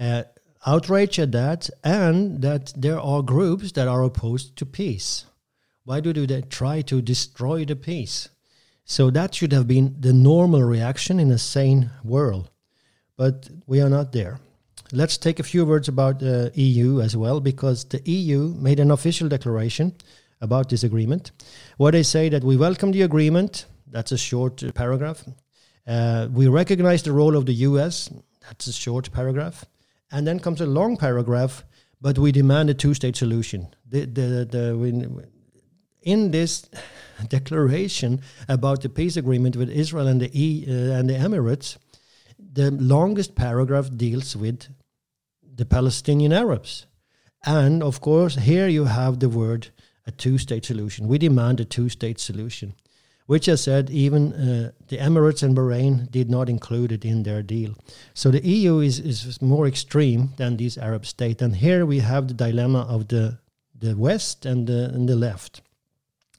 uh, 0.00 0.22
outrage 0.66 1.18
at 1.18 1.32
that, 1.32 1.70
and 1.84 2.42
that 2.42 2.72
there 2.76 2.98
are 2.98 3.22
groups 3.22 3.72
that 3.72 3.86
are 3.86 4.02
opposed 4.02 4.56
to 4.56 4.66
peace. 4.66 5.26
Why 5.84 6.00
do 6.00 6.12
they 6.12 6.42
try 6.42 6.82
to 6.82 7.02
destroy 7.02 7.64
the 7.64 7.76
peace? 7.76 8.28
So 8.84 9.10
that 9.10 9.34
should 9.34 9.52
have 9.52 9.68
been 9.68 9.96
the 10.00 10.12
normal 10.12 10.62
reaction 10.62 11.20
in 11.20 11.30
a 11.30 11.38
sane 11.38 11.90
world. 12.02 12.50
But 13.16 13.48
we 13.66 13.80
are 13.80 13.88
not 13.88 14.12
there. 14.12 14.40
Let's 14.92 15.16
take 15.16 15.38
a 15.38 15.44
few 15.44 15.64
words 15.64 15.88
about 15.88 16.18
the 16.18 16.50
EU 16.54 17.00
as 17.00 17.16
well, 17.16 17.40
because 17.40 17.84
the 17.84 18.02
EU 18.10 18.54
made 18.58 18.80
an 18.80 18.90
official 18.90 19.28
declaration 19.28 19.94
about 20.40 20.68
this 20.68 20.82
agreement, 20.82 21.30
where 21.76 21.92
they 21.92 22.02
say 22.02 22.28
that 22.30 22.42
we 22.42 22.56
welcome 22.56 22.90
the 22.90 23.02
agreement. 23.02 23.66
That's 23.86 24.12
a 24.12 24.18
short 24.18 24.62
paragraph. 24.74 25.24
Uh, 25.86 26.28
we 26.32 26.48
recognize 26.48 27.02
the 27.02 27.12
role 27.12 27.36
of 27.36 27.46
the 27.46 27.54
US. 27.68 28.10
That's 28.42 28.66
a 28.66 28.72
short 28.72 29.12
paragraph. 29.12 29.64
And 30.10 30.26
then 30.26 30.40
comes 30.40 30.60
a 30.60 30.66
long 30.66 30.96
paragraph, 30.96 31.64
but 32.00 32.18
we 32.18 32.32
demand 32.32 32.70
a 32.70 32.74
two 32.74 32.94
state 32.94 33.16
solution. 33.16 33.68
The, 33.88 34.06
the, 34.06 34.48
the, 34.50 35.28
in 36.02 36.30
this 36.30 36.68
declaration 37.28 38.20
about 38.48 38.82
the 38.82 38.88
peace 38.88 39.16
agreement 39.16 39.56
with 39.56 39.70
Israel 39.70 40.06
and 40.06 40.20
the, 40.20 40.30
e, 40.32 40.64
uh, 40.68 40.98
and 40.98 41.08
the 41.08 41.14
Emirates, 41.14 41.76
the 42.38 42.70
longest 42.70 43.34
paragraph 43.34 43.90
deals 43.94 44.36
with 44.36 44.68
the 45.42 45.66
Palestinian 45.66 46.32
Arabs. 46.32 46.86
And 47.44 47.82
of 47.82 48.00
course, 48.00 48.36
here 48.36 48.68
you 48.68 48.84
have 48.84 49.20
the 49.20 49.28
word 49.28 49.68
a 50.06 50.10
two 50.10 50.38
state 50.38 50.64
solution. 50.64 51.08
We 51.08 51.18
demand 51.18 51.60
a 51.60 51.64
two 51.64 51.88
state 51.88 52.18
solution, 52.18 52.74
which 53.30 53.48
I 53.48 53.54
said 53.54 53.90
even 53.90 54.32
uh, 54.32 54.72
the 54.88 54.98
Emirates 54.98 55.44
and 55.44 55.56
Bahrain 55.56 56.10
did 56.10 56.28
not 56.28 56.48
include 56.48 56.90
it 56.90 57.04
in 57.04 57.22
their 57.22 57.44
deal. 57.44 57.76
So 58.12 58.32
the 58.32 58.44
EU 58.44 58.80
is, 58.80 58.98
is 58.98 59.40
more 59.40 59.68
extreme 59.68 60.30
than 60.36 60.56
these 60.56 60.76
Arab 60.76 61.06
states. 61.06 61.40
And 61.40 61.54
here 61.54 61.86
we 61.86 62.00
have 62.00 62.26
the 62.26 62.34
dilemma 62.34 62.80
of 62.80 63.06
the, 63.06 63.38
the 63.72 63.96
West 63.96 64.44
and 64.44 64.66
the, 64.66 64.90
and 64.92 65.08
the 65.08 65.14
left 65.14 65.60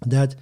that 0.05 0.35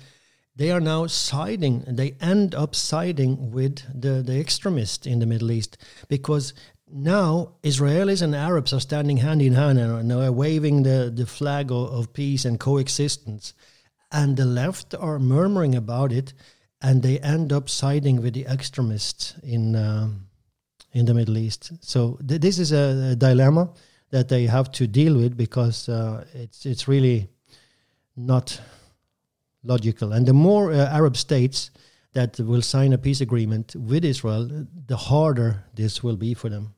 they 0.55 0.71
are 0.71 0.79
now 0.79 1.05
siding, 1.05 1.83
they 1.87 2.15
end 2.19 2.55
up 2.55 2.73
siding 2.73 3.51
with 3.51 3.83
the, 3.93 4.23
the 4.23 4.39
extremists 4.39 5.05
in 5.05 5.19
the 5.19 5.27
Middle 5.27 5.51
East 5.51 5.77
because 6.07 6.55
now 6.91 7.51
Israelis 7.61 8.23
and 8.23 8.33
Arabs 8.33 8.73
are 8.73 8.81
standing 8.81 9.17
hand 9.17 9.43
in 9.43 9.53
hand 9.53 9.77
and 9.77 10.11
are 10.11 10.31
waving 10.31 10.81
the, 10.81 11.11
the 11.13 11.27
flag 11.27 11.71
of, 11.71 11.93
of 11.93 12.11
peace 12.11 12.43
and 12.43 12.59
coexistence. 12.59 13.53
And 14.11 14.37
the 14.37 14.45
left 14.45 14.95
are 14.95 15.19
murmuring 15.19 15.75
about 15.75 16.11
it, 16.11 16.33
and 16.81 17.03
they 17.03 17.19
end 17.19 17.53
up 17.53 17.69
siding 17.69 18.21
with 18.21 18.33
the 18.33 18.45
extremists 18.45 19.35
in 19.43 19.75
um, 19.75 20.29
in 20.91 21.05
the 21.05 21.13
Middle 21.13 21.37
East. 21.37 21.71
So 21.81 22.17
th- 22.27 22.41
this 22.41 22.57
is 22.57 22.71
a, 22.71 23.11
a, 23.11 23.15
dilemma 23.15 23.69
that 24.09 24.27
they 24.27 24.47
have 24.47 24.71
to 24.71 24.87
deal 24.87 25.15
with 25.15 25.37
because 25.37 25.87
uh, 25.87 26.25
it's 26.33 26.65
it's 26.65 26.87
really 26.87 27.29
not 28.15 28.59
logical. 29.63 30.13
And 30.13 30.25
the 30.25 30.33
more 30.33 30.71
uh, 30.71 30.87
Arab 30.87 31.15
states 31.15 31.71
that 32.13 32.39
will 32.39 32.61
sign 32.61 32.93
a 32.93 32.97
peace 32.97 33.21
agreement 33.21 33.75
with 33.75 34.03
Israel, 34.03 34.65
the 34.87 34.97
harder 34.97 35.65
this 35.75 36.03
will 36.03 36.17
be 36.17 36.33
for 36.33 36.49
them. 36.49 36.73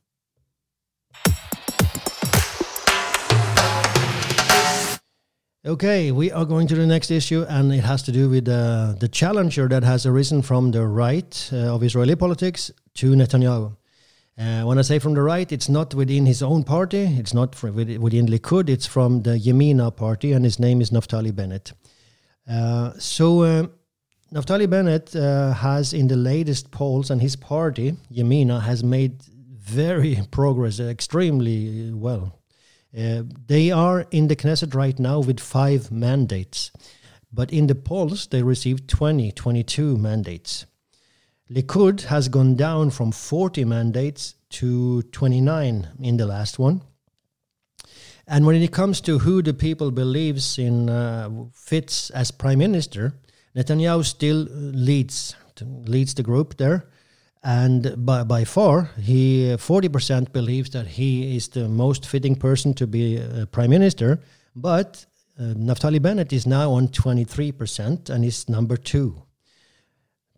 Okay, 5.64 6.10
we 6.10 6.32
are 6.32 6.44
going 6.44 6.66
to 6.66 6.74
the 6.74 6.86
next 6.88 7.08
issue, 7.12 7.46
and 7.48 7.72
it 7.72 7.84
has 7.84 8.02
to 8.02 8.10
do 8.10 8.28
with 8.28 8.48
uh, 8.48 8.94
the 8.98 9.06
challenger 9.06 9.68
that 9.68 9.84
has 9.84 10.04
arisen 10.04 10.42
from 10.42 10.72
the 10.72 10.84
right 10.84 11.50
uh, 11.52 11.72
of 11.72 11.84
Israeli 11.84 12.16
politics 12.16 12.72
to 12.94 13.12
Netanyahu. 13.12 13.76
Uh, 14.36 14.62
when 14.62 14.78
I 14.78 14.82
say 14.82 14.98
from 14.98 15.14
the 15.14 15.22
right, 15.22 15.52
it's 15.52 15.68
not 15.68 15.94
within 15.94 16.26
his 16.26 16.42
own 16.42 16.64
party, 16.64 17.02
it's 17.02 17.32
not 17.32 17.62
within 17.62 18.26
Likud, 18.26 18.68
it's 18.68 18.86
from 18.86 19.22
the 19.22 19.38
Yamina 19.38 19.94
party, 19.94 20.32
and 20.32 20.44
his 20.44 20.58
name 20.58 20.80
is 20.80 20.90
Naftali 20.90 21.32
Bennett. 21.32 21.70
Uh, 22.50 22.94
so, 22.98 23.42
uh, 23.42 23.66
Naftali 24.34 24.68
Bennett 24.68 25.14
uh, 25.14 25.52
has, 25.52 25.92
in 25.92 26.08
the 26.08 26.16
latest 26.16 26.72
polls, 26.72 27.08
and 27.08 27.22
his 27.22 27.36
party, 27.36 27.96
Yamina, 28.12 28.62
has 28.62 28.82
made 28.82 29.22
very 29.22 30.18
progress, 30.32 30.80
extremely 30.80 31.92
well. 31.92 32.41
Uh, 32.96 33.22
they 33.46 33.70
are 33.70 34.06
in 34.10 34.28
the 34.28 34.36
Knesset 34.36 34.74
right 34.74 34.98
now 34.98 35.20
with 35.20 35.40
five 35.40 35.90
mandates, 35.90 36.70
but 37.32 37.52
in 37.52 37.66
the 37.66 37.74
polls 37.74 38.26
they 38.26 38.42
received 38.42 38.88
20, 38.88 39.32
22 39.32 39.96
mandates. 39.96 40.66
Likud 41.50 42.02
has 42.02 42.28
gone 42.28 42.54
down 42.54 42.90
from 42.90 43.12
40 43.12 43.64
mandates 43.64 44.34
to 44.50 45.02
29 45.02 45.88
in 46.00 46.16
the 46.16 46.26
last 46.26 46.58
one. 46.58 46.82
And 48.26 48.46
when 48.46 48.56
it 48.56 48.72
comes 48.72 49.00
to 49.02 49.18
who 49.18 49.42
the 49.42 49.54
people 49.54 49.90
believes 49.90 50.58
in 50.58 50.88
uh, 50.88 51.30
fits 51.52 52.10
as 52.10 52.30
prime 52.30 52.58
minister, 52.58 53.14
Netanyahu 53.56 54.04
still 54.04 54.46
leads 54.50 55.34
leads 55.60 56.14
the 56.14 56.22
group 56.22 56.56
there 56.56 56.86
and 57.42 57.94
by, 58.06 58.22
by 58.22 58.44
far 58.44 58.90
he 59.00 59.54
40% 59.56 60.32
believes 60.32 60.70
that 60.70 60.86
he 60.86 61.36
is 61.36 61.48
the 61.48 61.68
most 61.68 62.06
fitting 62.06 62.36
person 62.36 62.74
to 62.74 62.86
be 62.86 63.16
a 63.16 63.46
prime 63.46 63.70
minister. 63.70 64.20
But 64.54 65.06
uh, 65.38 65.54
Naftali 65.54 66.00
Bennett 66.00 66.32
is 66.32 66.46
now 66.46 66.72
on 66.72 66.88
23% 66.88 68.10
and 68.10 68.24
is 68.24 68.48
number 68.48 68.76
2 68.76 69.22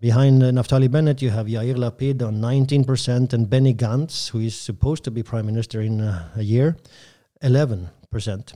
behind 0.01 0.43
uh, 0.43 0.51
Naftali 0.51 0.91
Bennett 0.91 1.23
you 1.23 1.31
have 1.31 1.47
Yair 1.47 1.77
Lapid 1.77 2.23
on 2.23 2.37
19% 2.37 3.33
and 3.33 3.51
Benny 3.51 3.75
Gantz 3.75 4.29
who 4.29 4.41
is 4.41 4.55
supposed 4.55 5.03
to 5.05 5.11
be 5.11 5.23
prime 5.23 5.47
minister 5.47 5.81
in 5.81 6.01
uh, 6.01 6.29
a 6.37 6.43
year 6.43 6.77
11% 7.43 8.55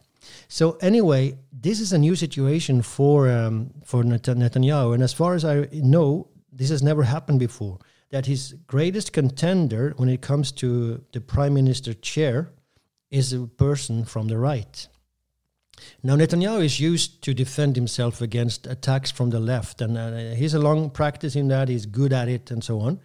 so 0.48 0.78
anyway 0.80 1.36
this 1.52 1.80
is 1.80 1.92
a 1.92 1.98
new 1.98 2.14
situation 2.14 2.82
for 2.82 3.30
um, 3.30 3.70
for 3.84 4.02
Netanyahu. 4.02 4.94
And 4.94 5.02
as 5.02 5.12
far 5.12 5.34
as 5.34 5.44
I 5.44 5.68
know 5.72 6.28
this 6.52 6.70
has 6.70 6.82
never 6.82 7.02
happened 7.02 7.40
before 7.40 7.78
that 8.10 8.26
his 8.26 8.54
greatest 8.66 9.12
contender 9.12 9.92
when 9.96 10.08
it 10.08 10.20
comes 10.20 10.52
to 10.52 11.04
the 11.12 11.20
prime 11.20 11.54
minister 11.54 11.94
chair 11.94 12.50
is 13.10 13.32
a 13.32 13.46
person 13.46 14.04
from 14.04 14.28
the 14.28 14.38
right. 14.38 14.88
Now, 16.02 16.16
Netanyahu 16.16 16.64
is 16.64 16.80
used 16.80 17.22
to 17.22 17.34
defend 17.34 17.76
himself 17.76 18.20
against 18.20 18.66
attacks 18.66 19.10
from 19.10 19.30
the 19.30 19.40
left, 19.40 19.80
and 19.80 19.96
uh, 19.96 20.34
he's 20.34 20.54
a 20.54 20.58
long 20.58 20.90
practice 20.90 21.36
in 21.36 21.48
that, 21.48 21.68
he's 21.68 21.86
good 21.86 22.12
at 22.12 22.28
it, 22.28 22.50
and 22.50 22.64
so 22.64 22.80
on. 22.80 23.00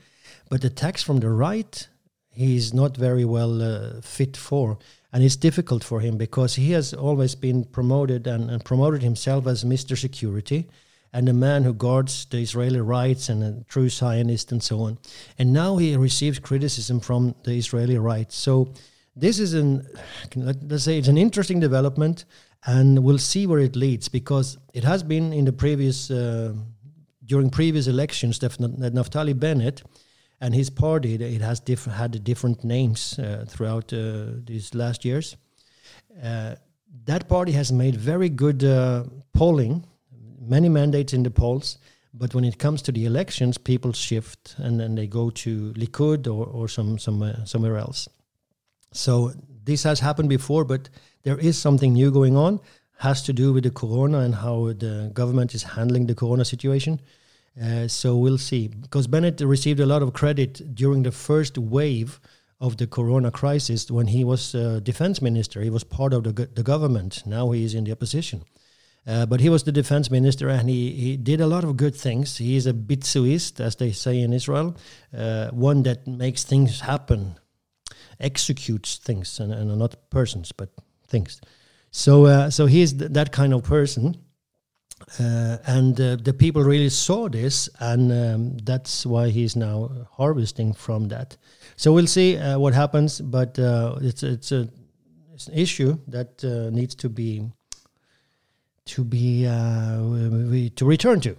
But 0.50 0.64
attacks 0.64 1.04
from 1.04 1.20
the 1.20 1.30
right, 1.30 1.88
he's 2.32 2.74
not 2.74 2.98
very 2.98 3.26
well 3.26 3.62
uh, 3.62 4.02
fit 4.02 4.36
for. 4.36 4.80
And 5.12 5.24
it's 5.24 5.36
difficult 5.36 5.84
for 5.84 6.00
him 6.00 6.18
because 6.18 6.56
he 6.56 6.72
has 6.72 6.94
always 6.94 7.36
been 7.36 7.66
promoted 7.66 8.26
and, 8.26 8.50
and 8.50 8.66
promoted 8.66 9.04
himself 9.04 9.46
as 9.46 9.64
Mr. 9.64 9.96
Security 9.96 10.68
and 11.14 11.30
a 11.30 11.34
man 11.34 11.64
who 11.64 11.74
guards 11.74 12.26
the 12.26 12.40
Israeli 12.40 12.82
rights 12.82 13.30
and 13.30 13.44
a 13.44 13.64
true 13.70 13.88
Zionist 13.88 14.52
and 14.52 14.62
so 14.62 14.82
on. 14.82 14.98
And 15.38 15.54
now 15.54 15.78
he 15.78 15.96
receives 15.96 16.40
criticism 16.40 17.00
from 17.00 17.36
the 17.44 17.54
Israeli 17.54 17.98
right. 18.00 18.32
So 18.32 18.74
this 19.16 19.38
is 19.40 19.54
an 19.54 19.88
let's 20.36 20.84
say 20.84 20.98
it's 20.98 21.08
an 21.08 21.20
interesting 21.20 21.60
development, 21.60 22.26
and 22.66 23.04
we'll 23.04 23.20
see 23.20 23.46
where 23.46 23.60
it 23.60 23.76
leads 23.76 24.10
because 24.10 24.58
it 24.74 24.84
has 24.84 25.04
been 25.04 25.32
in 25.32 25.46
the 25.46 25.54
previous 25.54 26.10
uh, 26.10 26.54
during 27.26 27.50
previous 27.50 27.88
elections 27.88 28.40
that 28.40 28.58
Naftali 28.58 29.40
Bennett 29.40 29.84
and 30.42 30.54
his 30.56 30.70
party 30.70 31.14
it 31.14 31.42
has 31.42 31.60
diff- 31.60 31.86
had 31.86 32.24
different 32.24 32.64
names 32.64 33.20
uh, 33.20 33.46
throughout 33.48 33.94
uh, 33.94 34.26
these 34.44 34.74
last 34.74 35.06
years. 35.06 35.38
Uh, 36.24 36.56
that 37.06 37.28
party 37.28 37.52
has 37.52 37.72
made 37.72 37.96
very 37.96 38.30
good 38.30 38.64
uh, 38.64 39.04
polling 39.34 39.86
many 40.48 40.70
mandates 40.70 41.14
in 41.14 41.24
the 41.24 41.32
polls, 41.32 41.78
but 42.14 42.36
when 42.36 42.44
it 42.44 42.60
comes 42.60 42.82
to 42.84 42.92
the 42.92 43.06
elections, 43.06 43.58
people 43.58 43.92
shift 43.92 44.56
and 44.58 44.80
then 44.80 44.96
they 44.96 45.08
go 45.08 45.30
to 45.30 45.74
Likud 45.74 46.28
or, 46.28 46.46
or 46.46 46.68
some 46.68 47.00
somewhere 47.00 47.40
somewhere 47.46 47.78
else. 47.78 48.08
So 48.92 49.34
this 49.66 49.84
has 49.84 50.00
happened 50.00 50.30
before, 50.30 50.66
but 50.66 50.90
there 51.24 51.40
is 51.40 51.58
something 51.58 51.94
new 51.94 52.12
going 52.12 52.38
on. 52.38 52.60
Has 53.00 53.24
to 53.24 53.34
do 53.34 53.52
with 53.52 53.64
the 53.64 53.72
corona 53.72 54.20
and 54.20 54.36
how 54.36 54.74
the 54.74 55.12
government 55.14 55.54
is 55.54 55.64
handling 55.64 56.08
the 56.08 56.16
corona 56.16 56.46
situation. 56.46 57.02
Uh, 57.62 57.88
so 57.88 58.16
we'll 58.16 58.38
see. 58.38 58.68
Because 58.68 59.08
Bennett 59.08 59.42
received 59.42 59.80
a 59.80 59.86
lot 59.86 60.02
of 60.02 60.14
credit 60.14 60.76
during 60.76 61.04
the 61.04 61.12
first 61.12 61.58
wave 61.58 62.20
of 62.60 62.78
the 62.78 62.88
corona 62.88 63.32
crisis 63.32 63.92
when 63.92 64.08
he 64.08 64.24
was 64.24 64.56
uh, 64.56 64.80
defense 64.82 65.22
minister. 65.22 65.62
He 65.62 65.70
was 65.70 65.84
part 65.84 66.14
of 66.14 66.24
the, 66.24 66.32
the 66.32 66.64
government. 66.64 67.24
Now 67.26 67.52
he 67.52 67.66
is 67.66 67.74
in 67.74 67.84
the 67.84 67.92
opposition. 67.92 68.44
Uh, 69.06 69.26
but 69.26 69.42
he 69.42 69.50
was 69.50 69.64
the 69.64 69.72
defense 69.72 70.10
minister 70.10 70.48
and 70.48 70.70
he, 70.70 70.92
he 70.92 71.18
did 71.18 71.42
a 71.42 71.48
lot 71.48 71.64
of 71.64 71.76
good 71.76 71.96
things. 71.96 72.38
He 72.38 72.56
is 72.56 72.66
a 72.66 72.74
bitsuist, 72.74 73.60
as 73.60 73.76
they 73.76 73.92
say 73.92 74.20
in 74.20 74.32
Israel, 74.32 74.78
uh, 75.16 75.50
one 75.50 75.84
that 75.84 76.08
makes 76.08 76.44
things 76.44 76.80
happen, 76.80 77.36
executes 78.20 78.98
things, 78.98 79.40
and, 79.40 79.52
and 79.52 79.78
not 79.78 80.10
persons, 80.10 80.54
but 80.54 80.70
things. 81.08 81.42
So, 81.92 82.26
uh, 82.26 82.50
so 82.50 82.66
he 82.66 82.82
is 82.82 82.94
th- 82.94 83.12
that 83.12 83.32
kind 83.34 83.54
of 83.54 83.64
person. 83.64 84.16
Uh, 85.20 85.58
and 85.66 86.00
uh, 86.00 86.16
the 86.16 86.34
people 86.34 86.64
really 86.64 86.88
saw 86.88 87.28
this, 87.28 87.68
and 87.80 88.10
um, 88.10 88.58
that's 88.64 89.06
why 89.06 89.28
he's 89.28 89.54
now 89.54 90.08
harvesting 90.12 90.72
from 90.72 91.10
that. 91.10 91.36
So 91.76 91.92
we'll 91.92 92.08
see 92.08 92.38
uh, 92.38 92.58
what 92.58 92.74
happens, 92.74 93.20
but 93.20 93.60
it's 94.02 94.24
it's 94.24 94.54
a 94.54 94.70
it's 95.34 95.48
an 95.48 95.56
issue 95.56 96.00
that 96.08 96.42
needs 96.72 96.96
to 96.96 97.10
be 97.10 97.52
to 98.86 99.04
be 99.04 99.48
uh, 99.48 99.98
to 100.76 100.86
return 100.86 101.20
to. 101.22 101.36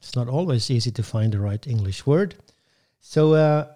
It's 0.00 0.16
not 0.16 0.28
always 0.28 0.70
easy 0.70 0.90
to 0.92 1.02
find 1.02 1.32
the 1.32 1.38
right 1.38 1.66
English 1.66 2.06
word. 2.06 2.34
So 3.00 3.34
uh, 3.34 3.66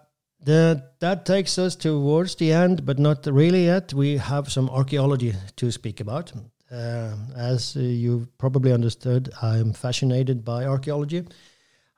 the, 0.43 0.83
that 1.01 1.27
takes 1.27 1.59
us 1.59 1.77
towards 1.77 2.37
the 2.37 2.53
end, 2.53 2.85
but 2.85 2.99
not 2.99 3.27
really 3.27 3.67
yet. 3.67 3.93
We 3.93 4.17
have 4.17 4.51
some 4.51 4.69
archaeology 4.71 5.35
to 5.57 5.71
speak 5.71 6.01
about. 6.01 6.33
Uh, 6.71 7.15
as 7.37 7.77
you 7.77 8.27
probably 8.39 8.73
understood, 8.73 9.31
I'm 9.43 9.75
fascinated 9.75 10.45
by 10.45 10.65
archaeology. 10.65 11.27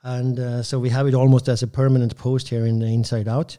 And 0.03 0.39
uh, 0.39 0.63
so 0.63 0.79
we 0.79 0.91
have 0.91 1.07
it 1.07 1.15
almost 1.15 1.49
as 1.49 1.63
a 1.63 1.67
permanent 1.67 2.17
post 2.17 2.49
here 2.49 2.67
in 2.67 2.81
the 2.81 2.87
Inside 2.87 3.29
Out. 3.29 3.57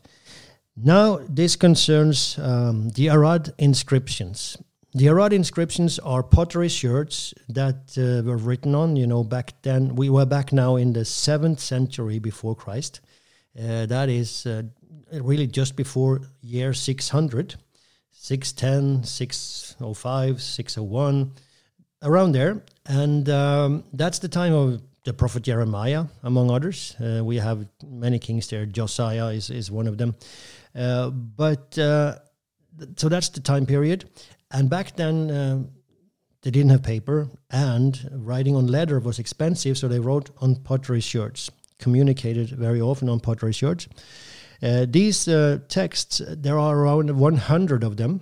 Now, 0.78 1.20
this 1.30 1.56
concerns 1.56 2.38
um, 2.38 2.90
the 2.90 3.10
Arad 3.10 3.54
inscriptions. 3.58 4.58
The 4.94 5.08
Arad 5.08 5.32
inscriptions 5.34 6.00
are 6.00 6.22
pottery 6.22 6.70
sherds 6.70 7.34
that 7.50 7.98
uh, 7.98 8.28
were 8.28 8.38
written 8.38 8.76
on, 8.76 8.96
you 8.96 9.08
know, 9.08 9.24
back 9.24 9.54
then. 9.62 9.96
We 9.96 10.10
were 10.10 10.26
back 10.26 10.52
now 10.52 10.76
in 10.76 10.94
the 10.94 11.02
7th 11.02 11.60
century 11.60 12.20
before 12.20 12.56
Christ. 12.56 13.02
Uh, 13.58 13.86
that 13.86 14.10
is 14.10 14.46
uh, 14.46 14.64
really 15.12 15.48
just 15.48 15.78
before 15.78 16.22
year 16.42 16.74
600, 16.74 17.56
610, 18.12 19.04
605, 19.06 20.42
601, 20.42 21.32
around 22.04 22.32
there. 22.34 22.64
And 22.86 23.30
um, 23.30 23.84
that's 23.94 24.20
the 24.20 24.28
time 24.28 24.54
of 24.54 24.82
the 25.06 25.14
prophet 25.14 25.44
Jeremiah, 25.44 26.06
among 26.24 26.52
others. 26.52 26.96
Uh, 27.00 27.24
we 27.24 27.38
have 27.38 27.68
many 27.84 28.20
kings 28.20 28.48
there. 28.48 28.66
Josiah 28.66 29.28
is, 29.28 29.50
is 29.50 29.72
one 29.72 29.88
of 29.88 29.98
them. 29.98 30.16
Uh, 30.76 31.10
but 31.10 31.78
uh, 31.78 32.16
so 32.98 33.10
that's 33.10 33.30
the 33.30 33.40
time 33.40 33.66
period. 33.66 34.10
And 34.52 34.70
back 34.70 34.96
then, 34.96 35.32
um, 35.32 35.70
they 36.42 36.52
didn't 36.52 36.70
have 36.70 36.84
paper, 36.84 37.28
and 37.50 38.08
writing 38.12 38.56
on 38.56 38.68
leather 38.68 39.00
was 39.00 39.18
expensive, 39.18 39.78
so 39.78 39.88
they 39.88 40.00
wrote 40.00 40.30
on 40.42 40.56
pottery 40.58 41.02
sherds, 41.02 41.50
communicated 41.80 42.50
very 42.52 42.80
often 42.80 43.10
on 43.10 43.20
pottery 43.20 43.52
sherds. 43.52 43.88
Uh, 44.62 44.86
these 44.88 45.28
uh, 45.28 45.58
texts, 45.68 46.22
there 46.28 46.60
are 46.60 46.78
around 46.78 47.18
100 47.18 47.84
of 47.84 47.98
them. 47.98 48.22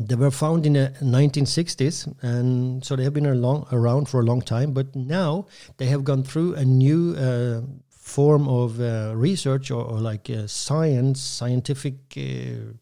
They 0.00 0.14
were 0.14 0.30
found 0.30 0.64
in 0.64 0.74
the 0.74 0.94
1960s, 1.02 2.22
and 2.22 2.84
so 2.84 2.94
they 2.94 3.02
have 3.02 3.14
been 3.14 3.26
around 3.26 4.08
for 4.08 4.20
a 4.20 4.24
long 4.24 4.40
time. 4.40 4.72
But 4.72 4.94
now 4.94 5.46
they 5.78 5.86
have 5.86 6.04
gone 6.04 6.22
through 6.22 6.54
a 6.54 6.64
new 6.64 7.16
uh, 7.16 7.62
form 8.08 8.48
of 8.48 8.80
uh, 8.80 9.12
research 9.14 9.70
or, 9.70 9.84
or 9.84 10.00
like 10.00 10.30
uh, 10.30 10.46
science, 10.46 11.20
scientific 11.20 11.94
uh, 12.16 12.72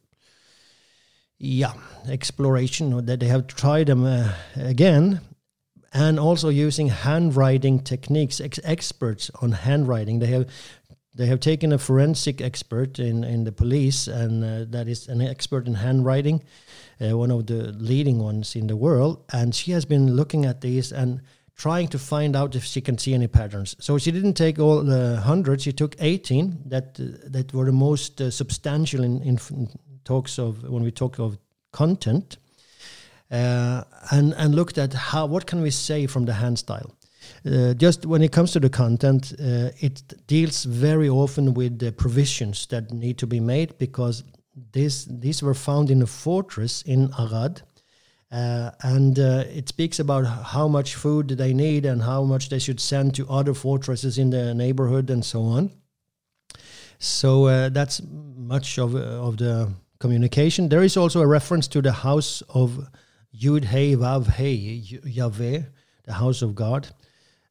yeah 1.39 1.75
exploration 2.09 2.93
Or 2.95 3.03
that 3.03 3.21
they 3.21 3.27
have 3.27 3.47
tried 3.47 3.89
them 3.89 4.05
uh, 4.05 4.33
again 4.57 5.21
and 5.93 6.19
also 6.19 6.49
using 6.49 6.89
handwriting 6.89 7.81
techniques 7.81 8.41
ex- 8.41 8.61
experts 8.65 9.31
on 9.43 9.53
handwriting. 9.53 10.19
They 10.21 10.27
have 10.29 10.47
they 11.15 11.27
have 11.27 11.41
taken 11.41 11.73
a 11.73 11.79
forensic 11.79 12.41
expert 12.41 12.99
in 12.99 13.25
in 13.25 13.45
the 13.45 13.53
police 13.53 14.07
and 14.07 14.45
uh, 14.45 14.65
that 14.71 14.89
is 14.89 15.09
an 15.09 15.21
expert 15.21 15.67
in 15.67 15.75
handwriting 15.75 16.43
uh, 17.01 17.19
one 17.19 17.31
of 17.31 17.47
the 17.47 17.73
leading 17.79 18.19
ones 18.19 18.57
in 18.57 18.67
the 18.67 18.77
world 18.77 19.25
and 19.33 19.55
she 19.55 19.73
has 19.73 19.87
been 19.87 20.15
looking 20.15 20.47
at 20.47 20.61
these 20.61 20.93
and 20.93 21.21
trying 21.57 21.89
to 21.89 21.99
find 21.99 22.37
out 22.37 22.55
if 22.55 22.65
she 22.65 22.81
can 22.81 22.99
see 22.99 23.15
any 23.15 23.27
patterns. 23.27 23.77
So 23.81 23.99
she 23.99 24.13
didn't 24.13 24.35
take 24.35 24.59
all 24.59 24.83
the 24.83 25.17
hundreds 25.25 25.63
she 25.63 25.73
took 25.73 25.97
18 25.99 26.65
that 26.67 27.01
uh, 27.01 27.29
that 27.31 27.53
were 27.53 27.65
the 27.65 27.73
most 27.73 28.21
uh, 28.21 28.31
substantial 28.31 29.03
in, 29.03 29.23
in 29.23 29.39
talks 30.05 30.39
of 30.39 30.63
when 30.63 30.83
we 30.83 30.91
talk 30.91 31.19
of 31.19 31.39
content 31.73 32.37
uh, 33.31 33.83
and 34.11 34.35
and 34.35 34.55
looked 34.55 34.79
at 34.79 34.93
how 34.93 35.27
what 35.27 35.47
can 35.47 35.63
we 35.63 35.71
say 35.71 36.07
from 36.07 36.27
the 36.27 36.35
hand 36.35 36.59
style. 36.59 36.95
Uh, 37.45 37.75
just 37.75 38.07
when 38.07 38.23
it 38.23 38.31
comes 38.31 38.53
to 38.53 38.61
the 38.61 38.71
content 38.71 39.33
uh, 39.41 39.71
it 39.81 40.27
deals 40.29 40.65
very 40.65 41.09
often 41.09 41.55
with 41.55 41.79
the 41.79 41.91
provisions 41.91 42.67
that 42.67 42.93
need 42.93 43.19
to 43.19 43.27
be 43.27 43.41
made 43.41 43.77
because 43.79 44.23
this 44.73 45.07
these 45.07 45.43
were 45.43 45.55
found 45.55 45.91
in 45.91 46.03
a 46.03 46.07
fortress 46.07 46.83
in 46.83 47.11
Arad 47.19 47.63
uh, 48.33 48.71
and 48.83 49.19
uh, 49.19 49.45
it 49.49 49.69
speaks 49.69 49.99
about 49.99 50.25
how 50.25 50.67
much 50.69 50.95
food 50.95 51.29
they 51.29 51.55
need 51.55 51.87
and 51.87 52.03
how 52.03 52.25
much 52.25 52.49
they 52.49 52.59
should 52.59 52.81
send 52.81 53.15
to 53.15 53.29
other 53.29 53.55
fortresses 53.55 54.19
in 54.19 54.31
the 54.31 54.55
neighborhood 54.55 55.11
and 55.11 55.25
so 55.25 55.43
on 55.43 55.71
so 56.99 57.47
uh, 57.47 57.69
that's 57.69 58.01
much 58.05 58.79
of 58.79 58.95
of 58.95 59.37
the 59.37 59.73
communication. 59.99 60.69
There 60.69 60.83
is 60.83 60.97
also 60.97 61.21
a 61.21 61.27
reference 61.27 61.69
to 61.69 61.83
the 61.83 61.93
house 61.93 62.43
of 62.49 62.89
Yud 63.35 63.65
Hey 63.65 63.97
Vav 63.97 64.27
Hey 64.27 64.55
Yahweh, 64.55 65.63
the 66.05 66.13
house 66.13 66.43
of 66.43 66.55
God. 66.55 66.89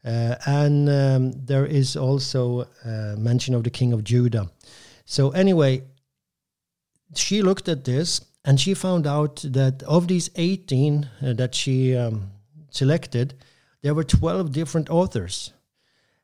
Uh, 0.03 0.35
and 0.45 0.87
um, 0.87 1.31
there 1.31 1.65
is 1.65 1.95
also 1.95 2.67
uh, 2.83 3.15
mention 3.17 3.55
of 3.55 3.63
the 3.63 3.71
king 3.71 3.91
of 3.91 4.03
Judah. 4.03 4.51
So, 5.05 5.31
anyway, 5.31 5.81
she 7.15 7.41
looked 7.41 7.67
at 7.69 7.85
this 7.85 8.21
and 8.45 8.61
she 8.61 8.75
found 8.75 9.07
out 9.07 9.43
that 9.43 9.81
of 9.83 10.07
these 10.07 10.29
18 10.35 11.09
uh, 11.21 11.33
that 11.33 11.55
she 11.55 11.97
um, 11.97 12.31
selected, 12.69 13.33
there 13.81 13.95
were 13.95 14.03
12 14.03 14.51
different 14.51 14.89
authors. 14.89 15.51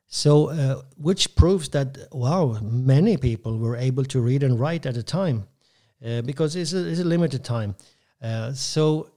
So, 0.06 0.50
uh, 0.50 0.82
which 0.96 1.34
proves 1.34 1.70
that, 1.70 1.98
wow, 2.12 2.58
many 2.62 3.16
people 3.16 3.58
were 3.58 3.76
able 3.76 4.04
to 4.04 4.20
read 4.20 4.44
and 4.44 4.60
write 4.60 4.86
at 4.86 4.96
a 4.96 5.02
time. 5.02 5.48
Uh, 6.04 6.22
because 6.22 6.54
it's 6.54 6.72
a, 6.72 6.86
it's 6.86 7.00
a 7.00 7.04
limited 7.04 7.44
time. 7.44 7.74
Uh, 8.20 8.52
so, 8.52 9.10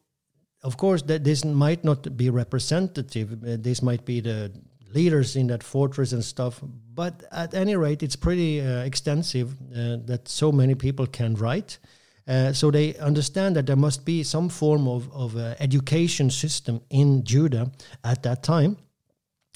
of 0.64 0.78
course, 0.78 1.04
that 1.04 1.24
this 1.24 1.46
might 1.46 1.84
not 1.84 2.18
be 2.18 2.30
representative. 2.32 3.34
Uh, 3.34 3.58
this 3.60 3.84
might 3.84 4.06
be 4.06 4.20
the 4.20 4.52
leaders 4.94 5.36
in 5.36 5.48
that 5.48 5.62
fortress 5.62 6.12
and 6.12 6.24
stuff. 6.24 6.60
But 6.94 7.24
at 7.32 7.54
any 7.54 7.76
rate, 7.76 8.02
it's 8.02 8.16
pretty 8.16 8.60
extensive 8.60 9.58
that 9.70 10.28
so 10.28 10.52
many 10.52 10.74
people 10.74 11.06
can 11.06 11.36
write. 11.36 11.78
Uh, 12.28 12.52
so 12.52 12.72
they 12.72 12.96
understand 12.96 13.56
that 13.56 13.68
there 13.68 13.76
must 13.76 14.04
be 14.04 14.24
some 14.24 14.50
form 14.50 14.88
of, 14.88 15.12
of 15.14 15.38
uh, 15.38 15.54
education 15.60 16.30
system 16.32 16.82
in 16.90 17.24
Judah 17.24 17.72
at 18.04 18.24
that 18.24 18.42
time, 18.42 18.78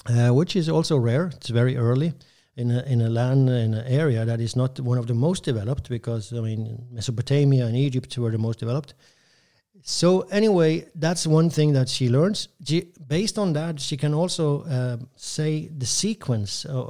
uh, 0.06 0.28
which 0.28 0.54
is 0.54 0.68
also 0.68 0.96
rare. 0.96 1.26
It's 1.34 1.48
very 1.48 1.76
early 1.76 2.14
in 2.56 2.70
a, 2.70 2.82
in 2.82 3.00
a 3.00 3.08
land 3.08 3.48
in 3.48 3.74
an 3.74 3.86
area 3.86 4.24
that 4.24 4.40
is 4.40 4.54
not 4.54 4.78
one 4.80 4.98
of 4.98 5.06
the 5.06 5.14
most 5.14 5.44
developed 5.44 5.88
because 5.88 6.32
I 6.32 6.40
mean 6.40 6.86
Mesopotamia 6.92 7.66
and 7.66 7.76
Egypt 7.76 8.16
were 8.18 8.30
the 8.30 8.38
most 8.38 8.60
developed. 8.60 8.94
So 9.82 10.20
anyway, 10.30 10.86
that's 10.94 11.26
one 11.26 11.48
thing 11.48 11.72
that 11.72 11.88
she 11.88 12.08
learns. 12.08 12.48
She, 12.64 12.88
based 13.08 13.38
on 13.38 13.54
that, 13.54 13.80
she 13.80 13.96
can 13.96 14.12
also 14.12 14.62
uh, 14.64 14.98
say 15.16 15.68
the 15.68 15.86
sequence, 15.86 16.66
or, 16.66 16.84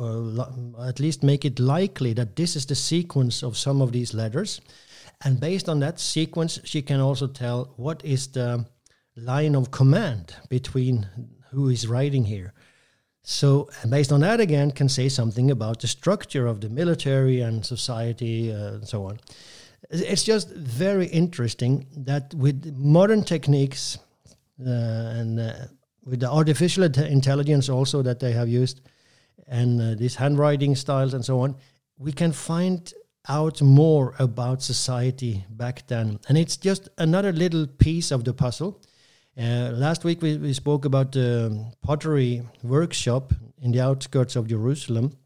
or, 0.76 0.88
at 0.88 0.98
least 0.98 1.22
make 1.22 1.44
it 1.44 1.60
likely 1.60 2.12
that 2.14 2.34
this 2.34 2.56
is 2.56 2.66
the 2.66 2.74
sequence 2.74 3.44
of 3.44 3.56
some 3.56 3.80
of 3.80 3.92
these 3.92 4.12
letters. 4.12 4.60
And 5.22 5.38
based 5.38 5.68
on 5.68 5.80
that 5.80 6.00
sequence, 6.00 6.58
she 6.64 6.82
can 6.82 7.00
also 7.00 7.26
tell 7.26 7.74
what 7.76 8.04
is 8.04 8.28
the 8.28 8.64
line 9.16 9.54
of 9.54 9.70
command 9.70 10.34
between 10.48 11.06
who 11.50 11.68
is 11.68 11.86
writing 11.86 12.24
here. 12.24 12.54
So, 13.22 13.68
based 13.88 14.12
on 14.12 14.20
that, 14.20 14.40
again, 14.40 14.70
can 14.70 14.88
say 14.88 15.08
something 15.10 15.50
about 15.50 15.80
the 15.80 15.88
structure 15.88 16.46
of 16.46 16.62
the 16.62 16.70
military 16.70 17.40
and 17.42 17.64
society 17.64 18.50
uh, 18.50 18.74
and 18.74 18.88
so 18.88 19.04
on. 19.04 19.20
It's 19.90 20.24
just 20.24 20.50
very 20.50 21.06
interesting 21.06 21.86
that 21.96 22.32
with 22.34 22.74
modern 22.76 23.22
techniques 23.22 23.98
uh, 24.64 24.70
and 24.70 25.38
uh, 25.38 25.52
with 26.04 26.20
the 26.20 26.30
artificial 26.30 26.84
intelligence 26.84 27.68
also 27.68 28.02
that 28.02 28.20
they 28.20 28.32
have 28.32 28.48
used 28.48 28.80
and 29.46 29.80
uh, 29.80 29.94
these 29.96 30.14
handwriting 30.14 30.74
styles 30.76 31.12
and 31.12 31.24
so 31.24 31.40
on, 31.40 31.56
we 31.98 32.12
can 32.12 32.32
find 32.32 32.92
out 33.28 33.60
more 33.62 34.14
about 34.18 34.62
society 34.62 35.44
back 35.50 35.86
then. 35.86 36.18
And 36.28 36.38
it's 36.38 36.56
just 36.56 36.88
another 36.98 37.32
little 37.32 37.66
piece 37.66 38.10
of 38.10 38.24
the 38.24 38.32
puzzle 38.32 38.80
uh, 39.38 39.70
last 39.72 40.04
week 40.04 40.20
we, 40.20 40.36
we 40.36 40.52
spoke 40.52 40.84
about 40.84 41.12
the 41.12 41.72
pottery 41.82 42.42
workshop 42.62 43.32
in 43.62 43.72
the 43.72 43.80
outskirts 43.80 44.36
of 44.36 44.48
Jerusalem, 44.48 45.16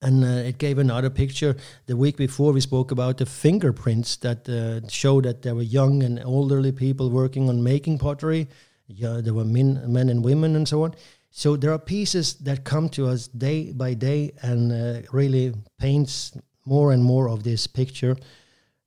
and 0.00 0.24
uh, 0.24 0.48
it 0.48 0.58
gave 0.58 0.78
another 0.78 1.10
picture. 1.10 1.56
The 1.86 1.96
week 1.96 2.16
before 2.16 2.52
we 2.52 2.60
spoke 2.60 2.90
about 2.90 3.18
the 3.18 3.26
fingerprints 3.26 4.16
that 4.18 4.48
uh, 4.48 4.88
show 4.88 5.20
that 5.20 5.42
there 5.42 5.54
were 5.54 5.62
young 5.62 6.02
and 6.02 6.18
elderly 6.18 6.72
people 6.72 7.10
working 7.10 7.48
on 7.48 7.62
making 7.62 7.98
pottery. 7.98 8.48
Yeah, 8.86 9.20
there 9.22 9.34
were 9.34 9.44
men, 9.44 9.82
men 9.92 10.08
and 10.08 10.24
women 10.24 10.56
and 10.56 10.66
so 10.66 10.84
on. 10.84 10.94
So 11.30 11.56
there 11.56 11.72
are 11.72 11.78
pieces 11.78 12.34
that 12.38 12.64
come 12.64 12.88
to 12.90 13.06
us 13.06 13.28
day 13.28 13.72
by 13.72 13.94
day 13.94 14.32
and 14.42 14.72
uh, 14.72 15.02
really 15.12 15.52
paints 15.78 16.32
more 16.70 16.94
and 16.94 17.02
more 17.02 17.28
of 17.28 17.42
this 17.42 17.66
picture 17.66 18.16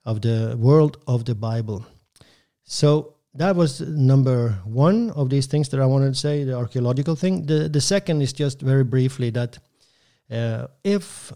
of 0.06 0.22
the 0.22 0.56
world 0.58 0.98
of 1.06 1.26
the 1.26 1.36
Bible. 1.36 1.86
So 2.64 3.14
that 3.36 3.55
was 3.55 3.82
number 3.82 4.60
one 4.66 5.12
of 5.12 5.30
these 5.30 5.47
things 5.47 5.70
that 5.70 5.80
I 5.80 5.86
wanted 5.86 6.14
to 6.14 6.20
say, 6.20 6.43
the 6.45 6.55
archaeological 6.55 7.16
thing. 7.16 7.45
The 7.45 7.70
the 7.70 7.82
second 7.82 8.22
is 8.22 8.34
just 8.34 8.62
very 8.62 8.84
briefly 8.84 9.32
that 9.32 9.60
uh, 10.32 10.68
if 10.84 11.34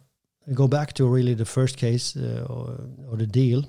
go 0.53 0.67
back 0.67 0.93
to 0.93 1.05
really 1.07 1.35
the 1.35 1.45
first 1.45 1.77
case 1.77 2.15
uh, 2.15 2.45
or, 2.49 2.79
or, 3.11 3.17
the 3.17 3.27
deal 3.27 3.63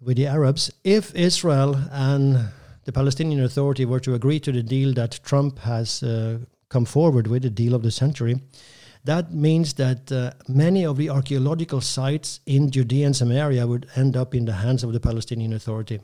with 0.00 0.16
the 0.16 0.26
Arabs, 0.26 0.72
if 0.82 1.14
Israel 1.14 1.76
and 1.92 2.48
the 2.84 2.92
Palestinian 2.92 3.44
Authority 3.44 3.84
were 3.84 4.00
to 4.00 4.14
agree 4.14 4.40
to 4.40 4.52
the 4.52 4.62
deal 4.62 4.92
that 4.94 5.20
Trump 5.22 5.58
has 5.60 6.02
uh, 6.02 6.38
come 6.68 6.84
forward 6.84 7.26
with, 7.26 7.42
the 7.42 7.50
deal 7.50 7.74
of 7.74 7.82
the 7.82 7.90
century, 7.90 8.40
that 9.04 9.32
means 9.32 9.74
that 9.74 10.10
uh, 10.10 10.32
many 10.48 10.84
of 10.84 10.96
the 10.96 11.10
archaeological 11.10 11.80
sites 11.80 12.40
in 12.46 12.70
Judea 12.70 13.06
and 13.06 13.16
Samaria 13.16 13.66
would 13.66 13.86
end 13.96 14.16
up 14.16 14.34
in 14.34 14.46
the 14.46 14.54
hands 14.54 14.82
of 14.82 14.92
the 14.92 15.00
Palestinian 15.00 15.52
Authority. 15.52 16.00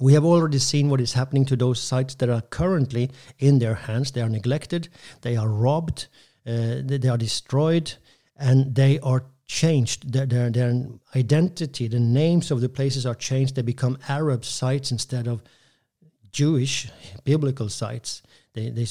We 0.00 0.12
have 0.14 0.24
already 0.24 0.58
seen 0.58 0.88
what 0.88 1.00
is 1.00 1.14
happening 1.14 1.44
to 1.46 1.56
those 1.56 1.80
sites 1.80 2.14
that 2.16 2.28
are 2.28 2.42
currently 2.42 3.10
in 3.38 3.58
their 3.58 3.74
hands. 3.74 4.12
They 4.12 4.20
are 4.20 4.28
neglected, 4.28 4.88
they 5.22 5.36
are 5.36 5.48
robbed, 5.48 6.08
uh, 6.46 6.82
they 6.84 7.08
are 7.08 7.18
destroyed, 7.18 7.94
and 8.36 8.74
they 8.74 8.98
are 9.00 9.24
changed. 9.46 10.12
Their, 10.12 10.26
their, 10.26 10.50
their, 10.50 10.86
identity, 11.14 11.88
the 11.88 12.00
names 12.00 12.50
of 12.50 12.60
the 12.60 12.68
places 12.68 13.04
are 13.06 13.14
changed. 13.14 13.54
They 13.54 13.62
become 13.62 13.98
Arab 14.08 14.44
sites 14.44 14.90
instead 14.90 15.28
of 15.28 15.42
Jewish 16.30 16.90
biblical 17.24 17.68
sites. 17.68 18.22
They, 18.54 18.70
they, 18.70 18.86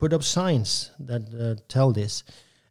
put 0.00 0.12
up 0.12 0.22
signs 0.22 0.90
that 0.98 1.22
uh, 1.34 1.60
tell 1.68 1.92
this. 1.92 2.24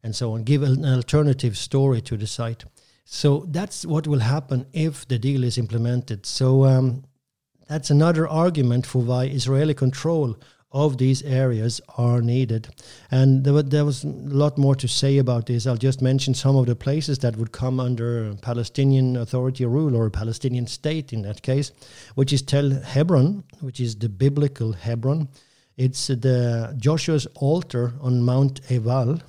and 0.04 0.16
so 0.16 0.34
on. 0.34 0.44
Give 0.44 0.64
an 0.64 0.86
alternative 0.86 1.58
story 1.58 2.02
to 2.02 2.18
the 2.18 2.28
site. 2.28 2.66
So 3.06 3.46
that's 3.50 3.86
what 3.86 4.08
will 4.08 4.20
happen 4.20 4.66
if 4.72 5.08
the 5.08 5.20
deal 5.20 5.44
is 5.44 5.58
implemented. 5.58 6.26
So 6.26 6.66
um, 6.66 7.04
that's 7.68 7.90
another 7.90 8.28
argument 8.28 8.86
for 8.86 9.02
why 9.02 9.26
Israeli 9.26 9.74
control 9.74 10.38
of 10.72 11.00
these 11.00 11.24
areas 11.24 11.82
are 11.98 12.22
needed. 12.22 12.70
And 13.10 13.44
there, 13.44 13.64
there 13.64 13.86
was 13.86 14.04
a 14.04 14.08
lot 14.08 14.58
more 14.60 14.76
to 14.76 14.88
say 14.88 15.18
about 15.18 15.48
this. 15.48 15.66
I'll 15.66 15.76
just 15.76 16.02
mention 16.02 16.36
some 16.36 16.56
of 16.56 16.68
the 16.68 16.76
places 16.76 17.18
that 17.20 17.38
would 17.38 17.52
come 17.52 17.80
under 17.80 18.36
Palestinian 18.36 19.18
Authority 19.18 19.66
rule 19.66 19.96
or 19.96 20.06
a 20.06 20.12
Palestinian 20.12 20.68
state 20.68 21.12
in 21.12 21.24
that 21.24 21.42
case, 21.42 21.72
which 22.14 22.32
is 22.32 22.44
Tel 22.44 22.70
Hebron, 22.70 23.44
which 23.62 23.80
is 23.80 23.96
the 23.96 24.10
biblical 24.10 24.74
Hebron. 24.74 25.28
It's 25.80 26.08
the 26.08 26.76
Joshua's 26.78 27.28
altar 27.36 27.94
on 28.02 28.22
Mount 28.22 28.60
Ebal. 28.70 29.22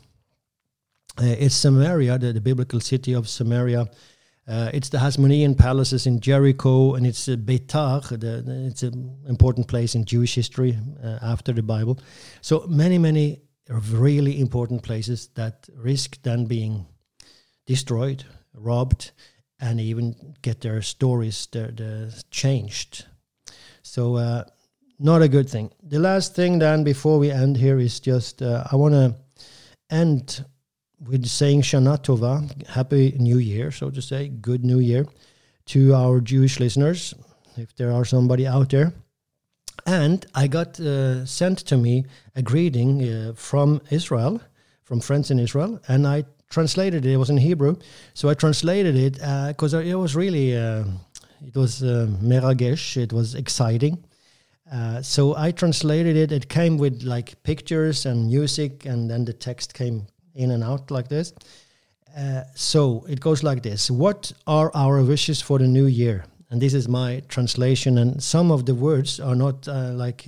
Uh, 1.18 1.36
it's 1.38 1.55
Samaria, 1.55 2.18
the, 2.18 2.32
the 2.32 2.40
biblical 2.40 2.80
city 2.80 3.14
of 3.14 3.28
Samaria 3.28 3.88
uh, 4.51 4.68
it's 4.74 4.88
the 4.88 4.98
Hasmonean 4.98 5.57
palaces 5.57 6.09
in 6.09 6.18
Jericho, 6.18 6.94
and 6.94 7.07
it's 7.07 7.28
uh, 7.28 7.36
Beitar. 7.36 8.03
The, 8.09 8.42
it's 8.66 8.82
an 8.82 9.16
important 9.28 9.68
place 9.68 9.94
in 9.94 10.05
Jewish 10.05 10.34
history 10.34 10.76
after 11.22 11.53
the 11.53 11.62
Bible. 11.62 12.01
So 12.40 12.66
many, 12.66 12.98
many 12.98 13.42
really 13.68 14.40
important 14.40 14.82
places 14.82 15.28
that 15.34 15.68
risk 15.76 16.20
then 16.22 16.46
being 16.46 16.86
destroyed, 17.66 18.24
robbed, 18.53 19.12
and 19.61 19.78
even 19.78 20.34
get 20.42 20.62
their 20.62 20.82
stories 20.82 21.46
their, 21.53 21.70
their 21.70 22.11
changed. 22.32 23.07
So 23.82 24.16
uh, 24.16 24.44
not 25.01 25.22
a 25.22 25.28
good 25.28 25.48
thing. 25.48 25.72
The 25.82 25.98
last 25.98 26.36
thing 26.36 26.59
then 26.59 26.84
before 26.84 27.18
we 27.18 27.30
end 27.30 27.57
here 27.57 27.78
is 27.78 27.98
just 28.01 28.42
uh, 28.42 28.64
I 28.70 28.76
want 28.76 28.94
to 28.94 29.14
end 29.90 30.44
with 31.01 31.26
saying 31.26 31.62
Shana 31.62 31.98
Tova, 31.98 32.66
Happy 32.66 33.16
New 33.18 33.38
Year, 33.38 33.70
so 33.70 33.90
to 33.90 34.03
say, 34.03 34.28
Good 34.28 34.64
New 34.64 34.78
Year 34.78 35.07
to 35.66 35.94
our 35.94 36.20
Jewish 36.20 36.61
listeners, 36.61 37.14
if 37.57 37.74
there 37.76 37.92
are 37.92 38.05
somebody 38.05 38.46
out 38.46 38.68
there. 38.70 38.92
And 39.86 40.26
I 40.34 40.46
got 40.46 40.78
uh, 40.78 41.24
sent 41.24 41.59
to 41.61 41.76
me 41.78 42.05
a 42.36 42.42
greeting 42.42 43.03
uh, 43.03 43.32
from 43.34 43.80
Israel, 43.90 44.40
from 44.84 45.01
friends 45.01 45.30
in 45.30 45.38
Israel, 45.38 45.80
and 45.88 46.07
I 46.07 46.24
translated 46.51 47.07
it. 47.07 47.12
It 47.12 47.16
was 47.16 47.30
in 47.30 47.38
Hebrew, 47.38 47.76
so 48.12 48.28
I 48.28 48.34
translated 48.34 48.96
it 48.96 49.14
because 49.48 49.72
uh, 49.72 49.78
it 49.78 49.94
was 49.94 50.14
really, 50.14 50.57
uh, 50.57 50.84
it 51.46 51.57
was 51.57 51.82
uh, 51.82 52.09
meragesh, 52.20 52.98
it 52.98 53.12
was 53.12 53.34
exciting. 53.34 54.05
Uh, 54.70 55.02
so 55.02 55.36
I 55.36 55.50
translated 55.50 56.16
it. 56.16 56.30
It 56.30 56.48
came 56.48 56.78
with 56.78 57.02
like 57.02 57.42
pictures 57.42 58.06
and 58.06 58.26
music, 58.26 58.86
and 58.86 59.10
then 59.10 59.24
the 59.24 59.32
text 59.32 59.74
came 59.74 60.06
in 60.34 60.52
and 60.52 60.62
out 60.62 60.90
like 60.90 61.08
this. 61.08 61.32
Uh, 62.16 62.42
so 62.54 63.04
it 63.08 63.20
goes 63.20 63.42
like 63.42 63.62
this 63.62 63.90
What 63.90 64.32
are 64.46 64.70
our 64.74 65.02
wishes 65.02 65.40
for 65.40 65.58
the 65.58 65.66
new 65.66 65.86
year? 65.86 66.24
And 66.50 66.60
this 66.60 66.74
is 66.74 66.88
my 66.88 67.22
translation, 67.28 67.98
and 67.98 68.22
some 68.22 68.50
of 68.50 68.66
the 68.66 68.74
words 68.74 69.20
are 69.20 69.36
not 69.36 69.68
uh, 69.68 69.92
like 69.92 70.26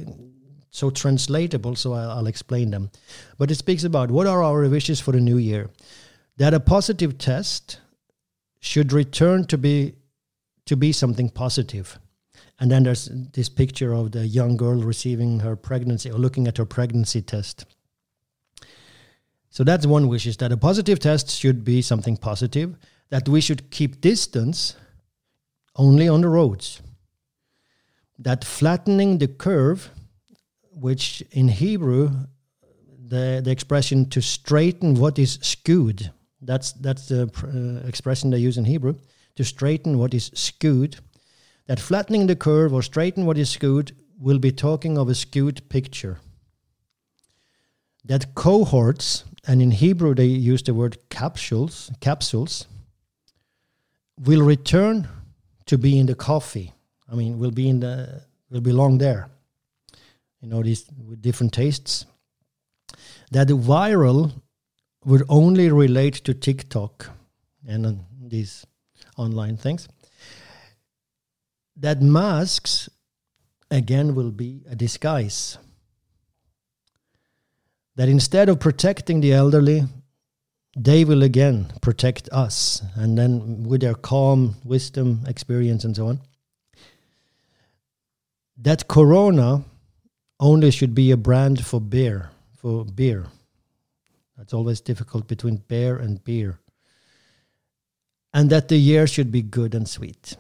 so 0.71 0.91
translatable, 0.91 1.75
so 1.75 1.93
I'll, 1.93 2.11
I'll 2.11 2.27
explain 2.27 2.71
them. 2.71 2.91
But 3.39 3.51
it 3.51 3.57
speaks 3.57 3.85
about 3.85 4.11
what 4.11 4.27
are 4.27 4.43
our 4.43 4.69
wishes 4.69 5.01
for 5.01 5.13
the 5.13 5.21
new 5.21 5.37
year? 5.37 5.71
That 6.37 6.55
a 6.55 6.61
positive 6.61 7.19
test 7.19 7.81
should 8.61 8.93
return 8.93 9.47
to 9.47 9.59
be 9.59 9.95
to 10.67 10.77
be 10.77 10.93
something 10.93 11.29
positive. 11.29 11.99
And 12.63 12.71
then 12.71 12.85
there's 12.85 13.11
this 13.33 13.49
picture 13.49 13.93
of 13.93 14.13
the 14.13 14.25
young 14.25 14.57
girl 14.57 14.77
receiving 14.77 15.41
her 15.41 15.57
pregnancy 15.57 16.13
or 16.13 16.19
looking 16.19 16.47
at 16.47 16.59
her 16.59 16.65
pregnancy 16.65 17.21
test. 17.21 17.65
So 19.51 19.65
that's 19.65 19.85
one 19.85 20.07
wish 20.07 20.27
is 20.27 20.37
that 20.37 20.53
a 20.53 20.57
positive 20.57 21.01
test 21.01 21.29
should 21.29 21.65
be 21.65 21.83
something 21.83 22.17
positive, 22.17 22.77
that 23.11 23.29
we 23.29 23.41
should 23.41 23.73
keep 23.73 24.01
distance 24.01 24.77
only 25.75 26.09
on 26.09 26.21
the 26.21 26.29
roads. 26.29 26.81
That 28.21 28.45
flattening 28.45 29.19
the 29.19 29.27
curve, 29.27 29.91
which 30.71 31.21
in 31.33 31.49
Hebrew, 31.49 32.13
the, 33.09 33.41
the 33.45 33.51
expression 33.51 34.09
to 34.11 34.23
straighten 34.23 34.95
what 34.95 35.19
is 35.19 35.41
skewed, 35.43 36.13
that's, 36.41 36.71
that's 36.75 37.09
the 37.09 37.23
uh, 37.25 37.89
expression 37.89 38.31
they 38.31 38.39
use 38.39 38.57
in 38.57 38.67
Hebrew, 38.67 38.95
to 39.35 39.43
straighten 39.43 39.99
what 39.99 40.15
is 40.15 40.31
skewed. 40.35 41.01
That 41.67 41.81
flattening 41.81 42.27
the 42.27 42.37
curve 42.37 42.73
or 42.73 42.83
straighten 42.83 43.25
what 43.25 43.39
is 43.39 43.51
skewed 43.51 43.93
will 44.19 44.39
be 44.39 44.53
talking 44.53 44.99
of 44.99 45.09
a 45.09 45.15
skewed 45.15 45.69
picture. 45.69 46.19
That 48.05 48.35
cohorts, 48.35 49.25
and 49.47 49.63
in 49.63 49.71
Hebrew 49.71 50.15
they 50.15 50.27
use 50.27 50.63
the 50.63 50.75
word 50.75 50.99
capsules, 51.09 51.91
capsules, 52.01 52.67
will 54.19 54.43
return 54.43 55.09
to 55.67 55.79
be 55.79 55.99
in 55.99 56.07
the 56.07 56.15
coffee. 56.15 56.73
I 57.11 57.15
mean, 57.15 57.39
will 57.39 57.51
be 57.51 57.69
in 57.69 57.81
the 57.81 58.23
will 58.51 58.61
belong 58.61 58.99
there. 58.99 59.29
You 60.41 60.49
know, 60.49 60.63
these 60.63 60.87
with 61.07 61.23
different 61.23 61.53
tastes. 61.53 62.07
That 63.31 63.49
the 63.49 63.57
viral 63.57 64.33
would 65.05 65.23
only 65.29 65.71
relate 65.71 66.15
to 66.25 66.35
TikTok 66.35 67.11
and 67.67 67.87
uh, 67.87 67.93
these 68.21 68.67
online 69.17 69.57
things. 69.57 69.89
That 71.77 72.03
masks 72.03 72.89
again 73.71 74.15
will 74.15 74.31
be 74.31 74.63
a 74.69 74.77
disguise 74.77 75.59
that 77.97 78.09
instead 78.09 78.49
of 78.49 78.61
protecting 78.61 79.21
the 79.21 79.33
elderly, 79.33 79.85
they 80.77 81.05
will 81.05 81.23
again 81.23 81.73
protect 81.83 82.29
us, 82.33 82.83
and 82.95 83.19
then 83.19 83.65
with 83.65 83.83
their 83.83 83.95
calm, 83.95 84.57
wisdom, 84.65 85.25
experience, 85.27 85.85
and 85.85 85.95
so 85.95 86.09
on. 86.09 86.21
That 88.57 88.89
Corona 88.89 89.65
only 90.41 90.71
should 90.71 90.95
be 90.95 91.11
a 91.11 91.17
brand 91.17 91.65
for 91.65 91.81
beer, 91.81 92.31
for 92.57 92.85
beer. 92.85 93.27
That's 94.37 94.55
always 94.55 94.81
difficult 94.81 95.29
between 95.29 95.57
beer 95.57 95.97
and 95.97 96.25
beer. 96.25 96.59
And 98.33 98.49
that 98.49 98.69
the 98.69 98.79
year 98.79 99.07
should 99.07 99.31
be 99.31 99.43
good 99.43 99.75
and 99.75 99.87
sweet. 99.87 100.37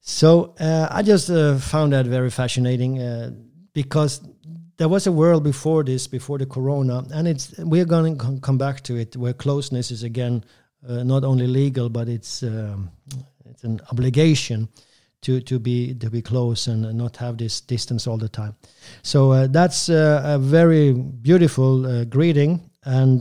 So 0.00 0.54
uh, 0.58 0.88
I 0.90 1.02
just 1.02 1.30
uh, 1.30 1.58
found 1.58 1.92
that 1.92 2.06
very 2.06 2.30
fascinating 2.30 3.00
uh, 3.00 3.32
because 3.72 4.22
there 4.78 4.88
was 4.88 5.06
a 5.06 5.12
world 5.12 5.44
before 5.44 5.84
this, 5.84 6.06
before 6.06 6.38
the 6.38 6.46
corona, 6.46 7.04
and 7.12 7.28
it's 7.28 7.54
we're 7.58 7.84
going 7.84 8.18
to 8.18 8.40
come 8.40 8.56
back 8.56 8.80
to 8.84 8.96
it, 8.96 9.14
where 9.16 9.34
closeness 9.34 9.90
is 9.90 10.02
again 10.02 10.42
uh, 10.88 11.02
not 11.02 11.22
only 11.22 11.46
legal, 11.46 11.90
but 11.90 12.08
it's 12.08 12.42
um, 12.42 12.90
it's 13.44 13.62
an 13.62 13.80
obligation 13.92 14.68
to 15.20 15.40
to 15.42 15.58
be 15.58 15.94
to 15.94 16.08
be 16.08 16.22
close 16.22 16.66
and 16.66 16.94
not 16.94 17.18
have 17.18 17.36
this 17.36 17.60
distance 17.60 18.06
all 18.06 18.16
the 18.16 18.28
time. 18.28 18.56
So 19.02 19.32
uh, 19.32 19.46
that's 19.48 19.90
uh, 19.90 20.22
a 20.24 20.38
very 20.38 20.94
beautiful 20.94 22.06
greeting, 22.06 22.70
and 22.84 23.20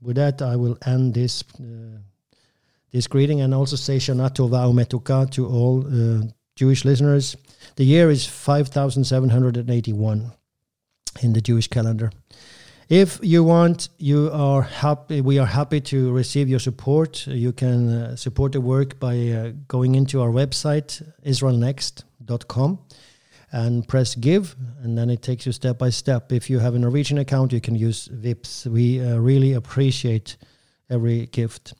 with 0.00 0.16
that 0.16 0.40
I 0.40 0.56
will 0.56 0.78
end 0.86 1.12
this 1.12 1.44
this 2.92 3.06
greeting 3.06 3.40
and 3.40 3.54
also 3.54 3.76
say 3.76 3.98
Shana 3.98 4.30
Tova 4.30 4.66
Umetuka 4.66 5.30
to 5.32 5.46
all 5.46 5.84
Jewish 6.56 6.84
listeners. 6.84 7.36
The 7.76 7.84
year 7.84 8.10
is 8.10 8.26
5781 8.26 10.32
in 11.22 11.32
the 11.32 11.40
Jewish 11.40 11.68
calendar. 11.68 12.10
If 12.88 13.20
you 13.22 13.44
want, 13.44 13.90
you 13.98 14.30
are 14.32 14.62
happy. 14.62 15.20
We 15.20 15.38
are 15.38 15.46
happy 15.46 15.80
to 15.82 16.10
receive 16.10 16.48
your 16.48 16.58
support. 16.58 17.26
You 17.26 17.52
can 17.52 17.90
uh, 17.90 18.16
support 18.16 18.52
the 18.52 18.62
work 18.62 18.98
by 18.98 19.28
uh, 19.28 19.52
going 19.68 19.94
into 19.94 20.22
our 20.22 20.30
website 20.30 21.02
israelnext.com 21.24 22.78
and 23.52 23.86
press 23.86 24.14
give, 24.14 24.56
and 24.82 24.96
then 24.96 25.10
it 25.10 25.22
takes 25.22 25.44
you 25.44 25.52
step 25.52 25.78
by 25.78 25.90
step. 25.90 26.32
If 26.32 26.50
you 26.50 26.58
have 26.60 26.74
a 26.74 26.78
Norwegian 26.78 27.18
account, 27.18 27.52
you 27.52 27.60
can 27.60 27.74
use 27.74 28.08
Vipps. 28.08 28.66
We 28.66 29.00
uh, 29.00 29.18
really 29.18 29.52
appreciate 29.52 30.38
every 30.88 31.26
gift. 31.26 31.74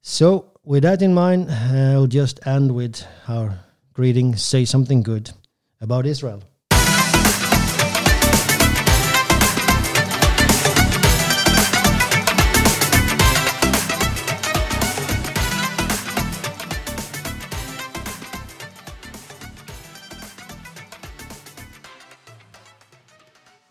So, 0.00 0.52
with 0.64 0.82
that 0.82 1.02
in 1.02 1.14
mind, 1.14 1.48
uh, 1.50 1.92
I'll 1.92 2.06
just 2.06 2.46
end 2.46 2.74
with 2.74 3.06
our 3.26 3.58
greeting. 3.92 4.36
Say 4.36 4.64
something 4.64 5.02
good 5.02 5.30
about 5.80 6.06
Israel. 6.06 6.42